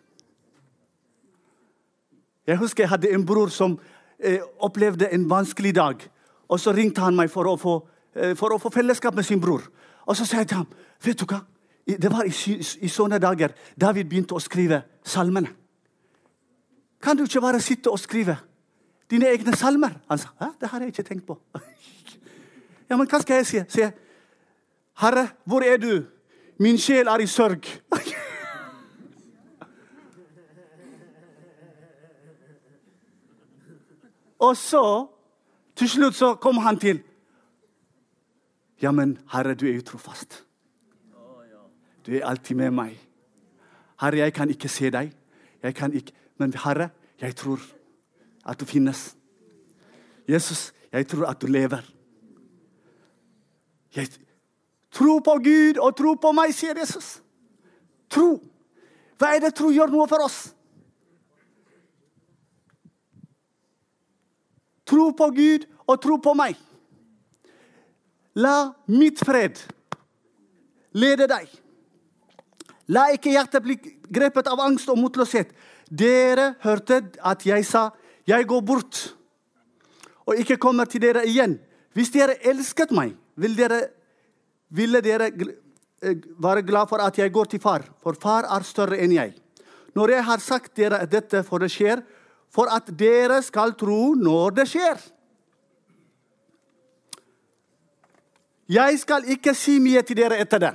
Jeg 2.48 2.58
husker 2.58 2.84
jeg 2.84 2.90
hadde 2.90 3.12
en 3.14 3.26
bror 3.26 3.52
som 3.54 3.78
eh, 4.20 4.42
opplevde 4.60 5.08
en 5.14 5.30
vanskelig 5.30 5.76
dag. 5.76 6.04
Og 6.52 6.60
så 6.60 6.74
ringte 6.76 7.02
han 7.02 7.16
meg 7.16 7.32
for 7.32 7.48
å 7.48 7.56
få 7.60 7.80
Eh, 8.16 8.36
for 8.36 8.52
å 8.52 8.60
få 8.60 8.72
fellesskap 8.74 9.16
med 9.16 9.24
sin 9.24 9.40
bror. 9.40 9.64
Og 10.06 10.18
så 10.18 10.26
sa 10.28 10.42
jeg 10.42 10.52
til 10.52 10.62
ham 10.62 10.70
vet 11.02 11.20
du 11.20 11.26
hva? 11.26 11.42
Det 11.88 12.12
var 12.12 12.28
i, 12.28 12.32
i 12.62 12.90
sånne 12.92 13.18
dager 13.20 13.56
David 13.80 14.10
begynte 14.10 14.36
å 14.36 14.44
skrive 14.44 14.84
salmene. 15.08 15.50
Kan 17.02 17.18
du 17.18 17.24
ikke 17.26 17.42
bare 17.42 17.62
sitte 17.64 17.90
og 17.90 18.00
skrive 18.00 18.36
dine 19.10 19.32
egne 19.32 19.56
salmer? 19.58 19.96
Han 20.12 20.20
sa 20.22 20.30
Hæ? 20.40 20.52
det 20.60 20.70
har 20.70 20.84
jeg 20.84 20.94
ikke 20.94 21.08
tenkt 21.08 21.26
på. 21.26 21.40
ja, 22.90 22.98
Men 22.98 23.08
hva 23.08 23.22
skal 23.24 23.42
jeg 23.42 23.48
si? 23.50 23.64
Sier 23.72 23.96
Herre, 25.02 25.30
hvor 25.46 25.64
er 25.66 25.80
du? 25.82 26.04
Min 26.60 26.78
sjel 26.78 27.08
er 27.08 27.24
i 27.24 27.28
sørg. 27.28 27.66
og 34.42 34.58
så, 34.58 35.08
til 35.76 35.90
slutt, 35.90 36.16
så 36.18 36.36
kom 36.36 36.58
han 36.66 36.80
til 36.80 37.02
ja, 38.82 38.90
men 38.92 39.20
Herre, 39.30 39.54
du 39.54 39.68
er 39.70 39.76
jo 39.76 39.84
trofast. 39.86 40.40
Du 42.06 42.16
er 42.18 42.26
alltid 42.26 42.56
med 42.58 42.72
meg. 42.74 42.96
Herre, 44.02 44.18
jeg 44.18 44.34
kan 44.34 44.50
ikke 44.50 44.70
se 44.74 44.90
deg, 44.90 45.12
jeg 45.62 45.76
kan 45.78 45.94
ikke, 45.94 46.16
men 46.42 46.54
Herre, 46.64 46.90
jeg 47.22 47.36
tror 47.38 47.62
at 48.46 48.60
du 48.60 48.66
finnes. 48.66 49.16
Jesus, 50.28 50.74
jeg 50.92 51.08
tror 51.08 51.30
at 51.30 51.42
du 51.42 51.48
lever. 51.48 51.86
Jeg 53.96 54.10
Tro 54.92 55.20
på 55.20 55.32
Gud 55.44 55.78
og 55.80 55.96
tro 55.96 56.14
på 56.20 56.32
meg, 56.36 56.52
sier 56.52 56.76
Jesus. 56.76 57.22
Tro. 58.12 58.42
Hva 59.16 59.30
er 59.36 59.46
det 59.46 59.54
tro 59.56 59.70
gjør 59.72 59.94
noe 59.94 60.08
for 60.12 60.26
oss? 60.26 60.50
Tro 64.92 65.12
på 65.16 65.30
Gud 65.36 65.66
og 65.88 66.02
tro 66.04 66.18
på 66.20 66.36
meg. 66.36 66.58
La 68.36 68.72
mitt 68.92 69.20
fred 69.24 69.60
lede 70.96 71.28
deg. 71.32 71.48
La 72.92 73.08
ikke 73.16 73.32
hjertet 73.32 73.64
bli 73.64 73.78
grepet 74.12 74.50
av 74.52 74.60
angst 74.64 74.92
og 74.92 75.00
motløshet. 75.00 75.52
Dere 75.88 76.56
hørte 76.64 77.02
at 77.24 77.46
jeg 77.46 77.66
sa, 77.66 77.92
'Jeg 78.28 78.48
går 78.48 78.62
bort 78.62 79.16
og 80.26 80.36
ikke 80.36 80.58
kommer 80.58 80.86
til 80.86 81.02
dere 81.02 81.26
igjen'. 81.26 81.60
Hvis 81.94 82.12
dere 82.12 82.36
elsket 82.48 82.92
meg, 82.92 83.16
vil 83.36 83.56
dere 83.56 83.90
ville 84.70 85.02
dere 85.02 85.32
eh, 86.02 86.16
være 86.40 86.64
glad 86.64 86.88
for 86.88 87.04
at 87.04 87.18
jeg 87.18 87.32
går 87.32 87.46
til 87.46 87.60
far, 87.60 87.84
for 88.04 88.16
far 88.22 88.48
er 88.48 88.64
større 88.64 88.98
enn 88.98 89.12
jeg. 89.12 89.36
Når 89.96 90.10
jeg 90.10 90.24
har 90.24 90.40
sagt 90.40 90.78
dere 90.78 91.06
dette 91.06 91.44
for 91.44 91.60
det 91.60 91.72
skjer, 91.72 92.04
for 92.52 92.72
at 92.72 92.92
dere 93.00 93.42
skal 93.44 93.74
tro 93.80 94.14
når 94.14 94.56
det 94.60 94.68
skjer. 94.70 95.02
Jeg 98.72 99.00
skal 99.00 99.28
ikke 99.28 99.54
si 99.56 99.80
mye 99.84 100.02
til 100.08 100.20
dere 100.20 100.40
etter 100.40 100.60
det. 100.64 100.72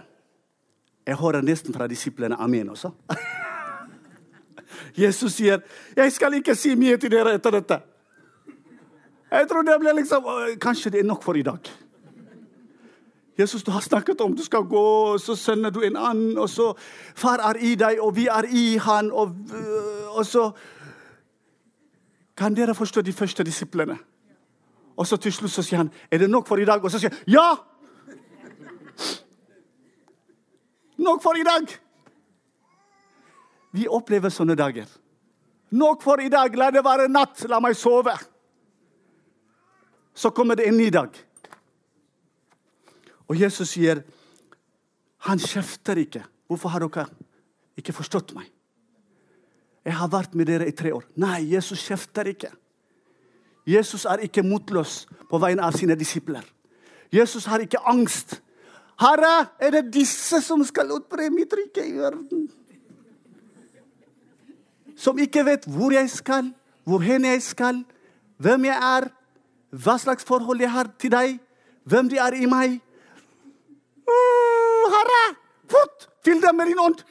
Jeg 1.06 1.16
hører 1.16 1.44
nesten 1.44 1.74
fra 1.74 1.86
disiplene 1.86 2.36
amen 2.36 2.70
også. 2.74 2.90
Jesus 4.96 5.32
sier, 5.32 5.60
'Jeg 5.96 6.12
skal 6.12 6.34
ikke 6.34 6.54
si 6.54 6.74
mye 6.74 6.96
til 6.96 7.10
dere 7.10 7.34
etter 7.34 7.50
dette'. 7.50 7.80
Jeg 9.30 9.48
tror 9.48 9.62
det 9.62 9.80
ble 9.80 9.92
liksom 9.92 10.24
Kanskje 10.60 10.90
det 10.90 11.00
er 11.00 11.04
nok 11.04 11.22
for 11.22 11.34
i 11.34 11.42
dag. 11.42 11.60
Jesus, 13.38 13.62
du 13.62 13.70
har 13.70 13.80
snakket 13.80 14.20
om 14.20 14.36
du 14.36 14.44
skal 14.44 14.64
gå, 14.64 15.18
så 15.18 15.34
sender 15.36 15.70
du 15.70 15.80
en 15.80 15.96
annen. 15.96 16.38
og 16.38 16.48
så 16.48 16.72
Far 17.14 17.38
er 17.38 17.56
i 17.60 17.74
deg, 17.74 18.00
og 18.00 18.16
vi 18.16 18.26
er 18.26 18.44
i 18.48 18.76
han. 18.76 19.12
Og, 19.12 19.36
og 20.08 20.26
så 20.26 20.50
Kan 22.36 22.56
dere 22.56 22.74
forstå 22.74 23.02
de 23.02 23.12
første 23.12 23.44
disiplene? 23.44 23.98
Og 24.96 25.06
så 25.06 25.16
til 25.16 25.32
slutt 25.32 25.52
så 25.52 25.62
sier 25.62 25.78
han, 25.78 25.90
'Er 26.10 26.18
det 26.18 26.30
nok 26.30 26.46
for 26.46 26.56
i 26.56 26.64
dag?' 26.64 26.84
Og 26.84 26.90
så 26.90 26.98
sier 26.98 27.10
han, 27.10 27.18
'Ja!' 27.26 27.56
Nok 30.98 31.22
for 31.22 31.36
i 31.36 31.42
dag. 31.42 31.68
Vi 33.72 33.86
opplever 33.88 34.28
sånne 34.28 34.54
dager. 34.54 34.86
Nok 35.70 36.02
for 36.02 36.20
i 36.20 36.28
dag. 36.28 36.56
La 36.56 36.70
det 36.70 36.84
være 36.84 37.08
natt. 37.08 37.44
La 37.48 37.60
meg 37.60 37.76
sove. 37.76 38.16
Så 40.14 40.30
kommer 40.30 40.54
det 40.54 40.68
en 40.68 40.76
ny 40.76 40.88
dag. 40.90 41.10
Og 43.28 43.40
Jesus 43.40 43.68
sier, 43.68 44.02
'Han 45.18 45.38
kjefter 45.38 45.96
ikke.' 45.96 46.24
Hvorfor 46.46 46.68
har 46.68 46.78
dere 46.78 47.06
ikke 47.76 47.92
forstått 47.92 48.34
meg? 48.34 48.55
Jeg 49.86 49.94
har 49.94 50.10
vært 50.10 50.34
med 50.34 50.48
dere 50.50 50.66
i 50.66 50.74
tre 50.74 50.90
år. 50.94 51.04
Nei, 51.22 51.44
Jesus 51.52 51.84
kjefter 51.86 52.26
ikke. 52.32 52.50
Jesus 53.66 54.04
er 54.06 54.24
ikke 54.26 54.42
motløs 54.46 55.04
på 55.30 55.38
vegne 55.42 55.62
av 55.62 55.74
sine 55.78 55.94
disipler. 55.98 56.42
Jesus 57.14 57.46
har 57.46 57.62
ikke 57.62 57.82
angst. 57.86 58.40
'Herre, 58.96 59.48
er 59.60 59.70
det 59.70 59.92
disse 59.94 60.40
som 60.40 60.64
skal 60.64 60.90
utbre 60.90 61.30
mitt 61.30 61.52
rike 61.52 61.84
i 61.84 61.92
verden?' 61.98 62.48
Som 64.96 65.18
ikke 65.18 65.44
vet 65.44 65.66
hvor 65.68 65.92
jeg 65.92 66.10
skal, 66.10 66.54
hvor 66.84 66.98
hen 67.04 67.24
jeg 67.24 67.42
skal, 67.42 67.84
hvem 68.40 68.64
jeg 68.64 68.78
er, 68.80 69.10
hva 69.70 69.98
slags 69.98 70.24
forhold 70.24 70.60
jeg 70.60 70.72
har 70.72 70.88
til 70.98 71.12
deg, 71.12 71.38
hvem 71.84 72.08
de 72.08 72.16
er 72.16 72.32
i 72.32 72.46
meg. 72.48 72.80
Herre, 74.96 75.36
fort! 75.68 76.08
Fyll 76.24 76.40
dem 76.42 76.56
med 76.56 76.72
din 76.72 76.80
ånd! 76.80 77.04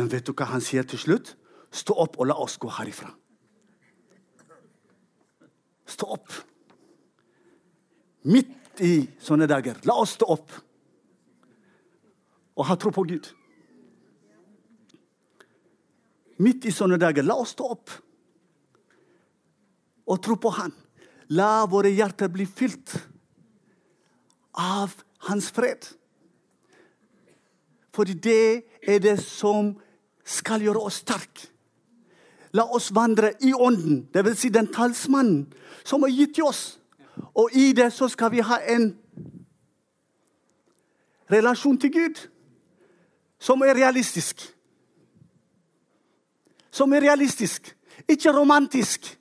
Men 0.00 0.08
vet 0.08 0.24
du 0.24 0.32
hva 0.32 0.46
han 0.48 0.62
sier 0.64 0.86
til 0.88 0.96
slutt? 0.96 1.34
Stå 1.76 1.92
opp 2.00 2.14
og 2.16 2.30
la 2.30 2.34
oss 2.40 2.54
gå 2.56 2.70
herifra. 2.72 3.10
Stå 5.84 6.06
opp. 6.16 6.30
Midt 8.32 8.80
i 8.80 8.94
sånne 9.20 9.44
dager. 9.50 9.76
La 9.84 9.98
oss 10.00 10.14
stå 10.16 10.28
opp 10.32 10.54
og 12.56 12.64
ha 12.64 12.78
tro 12.80 12.92
på 12.96 13.04
Gud. 13.10 13.28
Midt 16.40 16.64
i 16.64 16.72
sånne 16.72 16.96
dager, 17.00 17.26
la 17.28 17.36
oss 17.42 17.52
stå 17.52 17.68
opp 17.76 17.92
og 20.08 20.22
tro 20.24 20.38
på 20.40 20.54
Han. 20.56 20.72
La 21.36 21.66
våre 21.68 21.92
hjerter 21.92 22.32
bli 22.32 22.48
fylt 22.48 22.96
av 24.56 24.96
hans 25.28 25.52
fred. 25.52 25.84
Fordi 27.92 28.16
det 28.16 28.42
er 28.88 29.04
det 29.04 29.18
som 29.20 29.74
skal 30.30 30.62
gjøre 30.62 30.84
oss 30.86 31.00
sterke. 31.02 31.48
La 32.56 32.64
oss 32.74 32.90
vandre 32.94 33.32
i 33.46 33.52
ånden, 33.54 34.08
dvs. 34.10 34.38
Si 34.38 34.50
den 34.50 34.70
talsmannen 34.74 35.44
som 35.86 36.02
er 36.02 36.14
gitt 36.14 36.34
til 36.38 36.48
oss. 36.50 36.80
Og 37.38 37.54
i 37.54 37.70
det 37.76 37.92
så 37.94 38.08
skal 38.10 38.32
vi 38.32 38.42
ha 38.42 38.58
en 38.74 38.90
relasjon 41.30 41.78
til 41.78 41.92
Gud 41.94 42.24
som 43.40 43.62
er 43.62 43.74
realistisk. 43.78 44.42
Som 46.70 46.92
er 46.92 47.06
realistisk, 47.06 47.72
ikke 48.08 48.32
romantisk. 48.34 49.16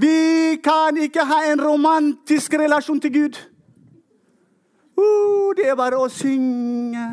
Vi 0.00 0.56
kan 0.64 0.96
ikke 0.96 1.24
ha 1.24 1.42
en 1.52 1.60
romantisk 1.64 2.54
relasjon 2.54 3.00
til 3.00 3.12
Gud. 3.12 3.40
Uh, 4.96 5.52
det 5.56 5.68
er 5.68 5.76
bare 5.76 6.00
å 6.00 6.08
synge. 6.12 7.06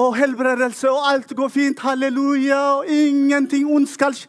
Og 0.00 0.16
helbredelse, 0.16 0.88
og 0.88 1.08
alt 1.12 1.32
går 1.36 1.48
fint. 1.52 1.80
Halleluja. 1.84 2.60
Og 2.80 2.88
ingenting 2.88 3.68
ondt. 3.68 4.28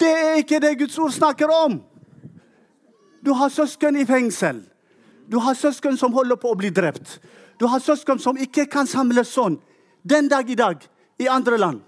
Det 0.00 0.12
er 0.12 0.34
ikke 0.42 0.60
det 0.60 0.78
Guds 0.78 0.98
ord 0.98 1.10
snakker 1.10 1.48
om. 1.64 1.80
Du 3.24 3.32
har 3.32 3.48
søsken 3.48 3.96
i 3.96 4.04
fengsel. 4.04 4.60
Du 5.32 5.38
har 5.38 5.54
søsken 5.54 5.96
som 5.96 6.12
holder 6.12 6.36
på 6.36 6.52
å 6.52 6.58
bli 6.58 6.70
drept. 6.70 7.18
Du 7.60 7.66
har 7.66 7.80
søsken 7.80 8.20
som 8.20 8.36
ikke 8.36 8.66
kan 8.70 8.86
samles 8.86 9.32
sånn 9.32 9.56
den 10.04 10.28
dag 10.28 10.50
i 10.50 10.54
dag 10.54 10.84
i 11.18 11.26
andre 11.26 11.58
land. 11.58 11.80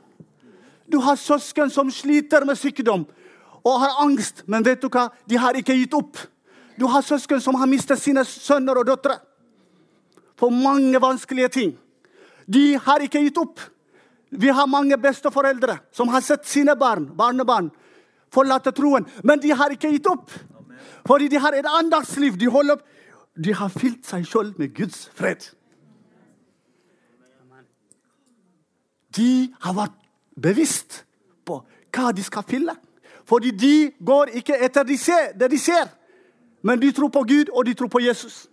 Du 0.88 0.98
har 1.04 1.16
søsken 1.20 1.70
som 1.70 1.90
sliter 1.92 2.46
med 2.48 2.59
sykdom 2.59 3.04
og 3.62 3.80
har 3.82 4.00
angst, 4.02 4.42
men 4.46 4.64
vet 4.64 4.80
du 4.80 4.88
hva? 4.88 5.11
De 5.28 5.36
har 5.36 5.54
ikke 5.54 5.76
gitt 5.76 5.94
opp. 5.94 6.16
Du 6.78 6.86
har 6.88 7.04
søsken 7.04 7.40
som 7.40 7.59
har 7.61 7.68
mistet 7.68 8.00
sine 8.00 8.24
sønner 8.24 8.80
og 8.80 8.88
døtre 8.88 9.18
for 10.38 10.50
mange 10.54 10.98
vanskelige 11.02 11.48
ting. 11.48 11.76
De 12.49 12.78
har 12.80 13.05
ikke 13.05 13.20
gitt 13.26 13.38
opp. 13.40 13.61
Vi 14.30 14.49
har 14.53 14.68
mange 14.68 14.96
besteforeldre 15.01 15.78
som 15.92 16.09
har 16.12 16.24
sett 16.24 16.49
sine 16.49 16.74
barn, 16.76 17.07
barnebarn 17.16 17.70
forlate 18.32 18.72
troen, 18.76 19.07
men 19.24 19.40
de 19.40 19.53
har 19.57 19.72
ikke 19.72 19.90
gitt 19.92 20.09
opp. 20.11 20.32
Fordi 21.09 21.28
de 21.32 21.40
har 21.40 21.57
et 21.57 21.68
andagsliv. 21.68 22.36
De, 22.36 22.49
holder, 22.53 22.80
de 23.34 23.55
har 23.57 23.72
fylt 23.72 24.05
seg 24.07 24.26
sjøl 24.28 24.53
med 24.61 24.74
Guds 24.76 25.07
fred. 25.16 25.46
De 29.16 29.49
har 29.64 29.74
vært 29.74 29.96
bevisst 30.38 31.03
på 31.49 31.62
hva 31.96 32.12
de 32.14 32.24
skal 32.24 32.44
fylle. 32.46 32.76
Fordi 33.28 33.53
de 33.57 33.90
går 34.05 34.34
ikke 34.40 34.57
etter 34.64 34.86
det 34.88 35.51
de 35.51 35.59
ser. 35.61 35.88
Men 36.62 36.80
de 36.80 36.92
tror 36.92 37.11
på 37.14 37.22
Gud, 37.24 37.51
og 37.55 37.64
de 37.64 37.74
tror 37.74 37.88
på 37.88 38.03
Jesus. 38.03 38.46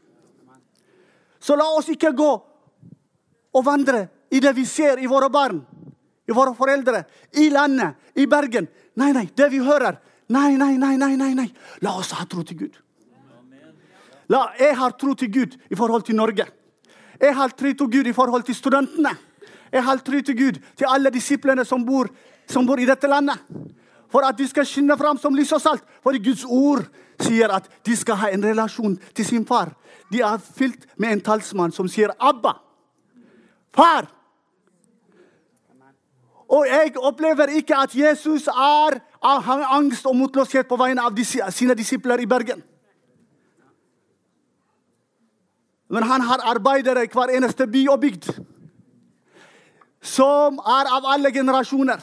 Så 1.40 1.56
la 1.58 1.66
oss 1.76 1.90
ikke 1.92 2.14
gå 2.16 2.32
og 3.56 3.66
vandre 3.66 4.06
i 4.32 4.42
det 4.44 4.52
vi 4.58 4.66
ser 4.68 5.00
i 5.00 5.08
våre 5.08 5.30
barn, 5.32 5.62
i 6.28 6.34
våre 6.36 6.56
foreldre, 6.58 7.04
i 7.40 7.50
landet, 7.54 7.96
i 8.16 8.26
Bergen. 8.28 8.68
Nei, 9.00 9.12
nei, 9.16 9.28
det 9.36 9.50
vi 9.54 9.62
hører. 9.64 10.00
Nei, 10.34 10.56
nei, 10.58 10.74
nei, 10.82 10.96
nei, 10.98 11.14
nei. 11.16 11.34
nei. 11.38 11.48
La 11.86 11.96
oss 12.00 12.12
ha 12.18 12.26
tro 12.26 12.44
til 12.44 12.66
Gud. 12.66 12.82
La, 14.34 14.48
jeg 14.58 14.74
har 14.76 14.96
tro 14.98 15.14
til 15.14 15.30
Gud 15.32 15.56
i 15.70 15.78
forhold 15.78 16.08
til 16.08 16.18
Norge. 16.18 16.48
Jeg 17.22 17.36
har 17.38 17.54
tro 17.54 17.72
til 17.72 17.92
Gud 17.92 18.10
i 18.10 18.14
forhold 18.16 18.44
til 18.44 18.58
studentene. 18.58 19.14
Jeg 19.72 19.84
har 19.84 20.02
tro 20.02 20.22
til 20.22 20.38
Gud 20.38 20.60
til 20.76 20.90
alle 20.90 21.14
disiplene 21.14 21.66
som 21.66 21.86
bor, 21.86 22.10
som 22.50 22.66
bor 22.66 22.82
i 22.82 22.90
dette 22.90 23.08
landet. 23.08 23.38
For 24.10 24.26
at 24.26 24.38
de 24.38 24.48
skal 24.48 24.66
skinne 24.66 24.98
fram 24.98 25.20
som 25.22 25.36
lys 25.36 25.54
og 25.54 25.62
salt. 25.62 25.86
For 26.04 26.18
Guds 26.24 26.46
ord 26.48 26.86
sier 27.22 27.54
at 27.54 27.70
de 27.86 27.96
skal 27.96 28.18
ha 28.20 28.34
en 28.34 28.44
relasjon 28.44 28.98
til 29.14 29.26
sin 29.26 29.46
far. 29.46 29.76
De 30.12 30.22
er 30.26 30.42
fylt 30.42 30.88
med 30.98 31.12
en 31.12 31.22
talsmann 31.22 31.72
som 31.72 31.88
sier 31.88 32.10
'Abba'. 32.20 32.65
Far! 33.76 34.08
Og 36.46 36.68
jeg 36.70 36.94
opplever 37.02 37.50
ikke 37.58 37.76
at 37.76 37.96
Jesus 37.96 38.48
er 38.48 39.00
har 39.26 39.64
angst 39.74 40.06
og 40.06 40.16
motløshet 40.16 40.68
på 40.70 40.78
vegne 40.78 41.02
av 41.02 41.18
sine 41.52 41.76
disipler 41.76 42.22
i 42.22 42.30
Bergen. 42.30 42.62
Men 45.90 46.04
han 46.04 46.22
har 46.22 46.44
arbeidere 46.46 47.06
i 47.06 47.10
hver 47.14 47.34
eneste 47.34 47.68
by 47.68 47.88
og 47.90 48.00
bygd. 48.02 48.30
Som 50.06 50.60
er 50.62 50.90
av 50.94 51.06
alle 51.10 51.32
generasjoner. 51.34 52.02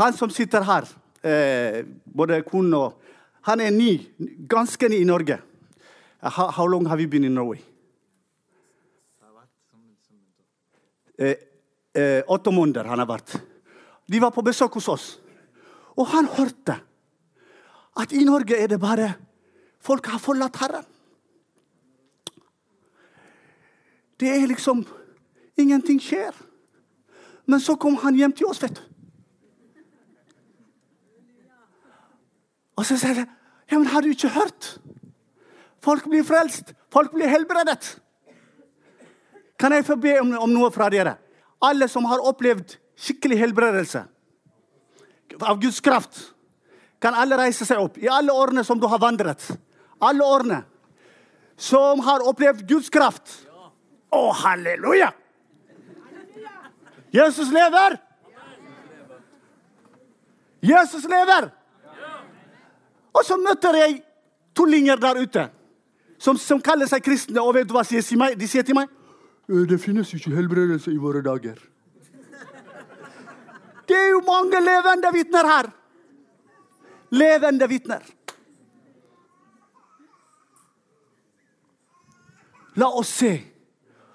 Han 0.00 0.16
som 0.16 0.30
sitter 0.30 0.64
her, 0.64 0.88
eh, 1.24 1.84
både 2.04 2.42
kone 2.42 2.76
og 2.76 2.96
Han 3.42 3.60
er 3.60 3.70
ny, 3.70 4.06
ganske 4.48 4.88
ny 4.88 5.00
i 5.00 5.04
Norge. 5.04 5.38
How, 6.22 6.50
how 6.50 6.66
long 6.66 6.86
have 6.86 7.00
you 7.00 7.08
been 7.08 7.24
in 7.24 7.34
Norway? 7.34 7.60
Eh, 11.18 11.36
eh, 11.92 12.22
åtte 12.26 12.50
måneder 12.50 12.84
han 12.84 12.98
har 12.98 13.06
vært. 13.06 13.34
De 14.08 14.20
var 14.20 14.32
på 14.32 14.44
besøk 14.44 14.78
hos 14.78 14.88
oss. 14.88 15.08
Og 15.96 16.06
han 16.12 16.28
hørte 16.32 16.78
at 18.00 18.12
i 18.12 18.24
Norge 18.24 18.56
er 18.56 18.68
det 18.68 18.80
bare 18.80 19.14
Folk 19.80 20.10
har 20.12 20.20
forlatt 20.20 20.58
Herren. 20.60 20.84
Det 24.20 24.28
er 24.28 24.44
liksom 24.46 24.84
Ingenting 25.56 26.00
skjer. 26.00 26.36
Men 27.48 27.60
så 27.60 27.74
kom 27.80 27.96
han 28.00 28.16
hjem 28.16 28.32
til 28.36 28.48
oss, 28.48 28.60
vet 28.62 28.76
du. 28.76 28.82
Og 32.76 32.86
så 32.88 32.96
sier 32.96 33.22
jeg 33.22 33.28
ja, 33.70 33.78
men 33.78 33.88
har 33.92 34.02
du 34.02 34.08
ikke 34.12 34.32
hørt? 34.34 34.70
Folk 35.84 36.04
blir 36.04 36.24
frelst. 36.24 36.74
Folk 36.92 37.12
blir 37.12 37.30
helbredet. 37.30 37.96
Kan 39.60 39.72
jeg 39.72 39.84
få 39.86 39.96
be 40.00 40.16
om, 40.20 40.32
om 40.40 40.52
noe 40.52 40.70
fra 40.72 40.88
dere? 40.92 41.16
Alle 41.60 41.88
som 41.88 42.06
har 42.08 42.22
opplevd 42.24 42.76
skikkelig 43.00 43.38
helbredelse 43.40 44.04
av 45.40 45.60
Guds 45.60 45.78
kraft, 45.80 46.16
kan 47.00 47.14
alle 47.16 47.36
reise 47.38 47.64
seg 47.64 47.80
opp. 47.80 47.96
I 48.00 48.08
alle 48.12 48.32
årene 48.32 48.64
som 48.64 48.80
du 48.80 48.86
har 48.90 49.00
vandret. 49.00 49.44
Alle 50.04 50.24
årene. 50.24 50.58
Som 51.56 52.00
har 52.04 52.24
opplevd 52.28 52.66
Guds 52.68 52.90
kraft. 52.92 53.30
Å, 54.10 54.20
halleluja! 54.42 55.12
Jesus 57.14 57.52
lever! 57.52 57.96
Jesus 60.60 61.06
lever! 61.08 61.48
Og 63.16 63.24
så 63.26 63.38
møter 63.40 63.80
jeg 63.80 63.96
tullinger 64.54 65.00
der 65.00 65.24
ute 65.24 65.46
som, 66.20 66.38
som 66.38 66.60
kaller 66.62 66.88
seg 66.90 67.02
kristne. 67.04 67.40
Og 67.42 67.54
vet 67.56 67.68
du 67.68 67.74
hva 67.74 67.82
de 67.82 68.00
sier 68.00 68.66
til 68.66 68.76
meg? 68.78 68.88
Meg 69.48 69.68
det 69.70 69.80
finnes 69.82 70.12
ikke 70.14 70.34
helbredelse 70.36 70.92
i 70.92 71.00
våre 71.00 71.24
dager. 71.26 71.58
Det 73.88 73.96
er 73.98 74.12
jo 74.12 74.20
mange 74.22 74.60
levende 74.62 75.10
vitner 75.16 75.48
her. 75.50 75.68
Levende 77.10 77.66
vitner. 77.66 78.04
La 82.78 82.86
oss 82.94 83.10
se. 83.10 83.32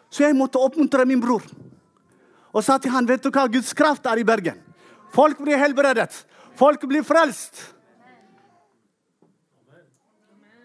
Så 0.07 0.23
jeg 0.23 0.37
måtte 0.37 0.61
oppmuntre 0.63 1.03
min 1.03 1.19
bror 1.19 1.43
og 2.55 2.63
sa 2.63 2.77
til 2.79 2.93
han, 2.93 3.03
vet 3.03 3.19
du 3.19 3.27
hva, 3.35 3.49
Guds 3.51 3.73
kraft 3.75 4.05
er 4.07 4.21
i 4.21 4.23
Bergen. 4.23 4.61
Folk 5.11 5.41
blir 5.43 5.59
helbredet. 5.59 6.07
Folk 6.55 6.85
blir 6.87 7.03
frelst. 7.03 7.74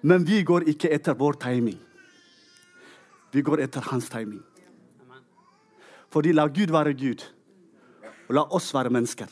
Men 0.02 0.24
vi 0.26 0.42
går 0.42 0.68
ikke 0.72 0.90
etter 0.92 1.16
vår 1.18 1.38
timing. 1.42 1.78
Vi 3.32 3.42
går 3.42 3.62
etter 3.66 3.84
hans 3.90 4.08
timing. 4.10 4.42
Fordi 6.10 6.32
la 6.32 6.48
Gud 6.50 6.72
være 6.74 6.94
Gud, 6.98 7.22
og 8.28 8.34
la 8.34 8.46
oss 8.50 8.72
være 8.74 8.90
mennesker. 8.90 9.28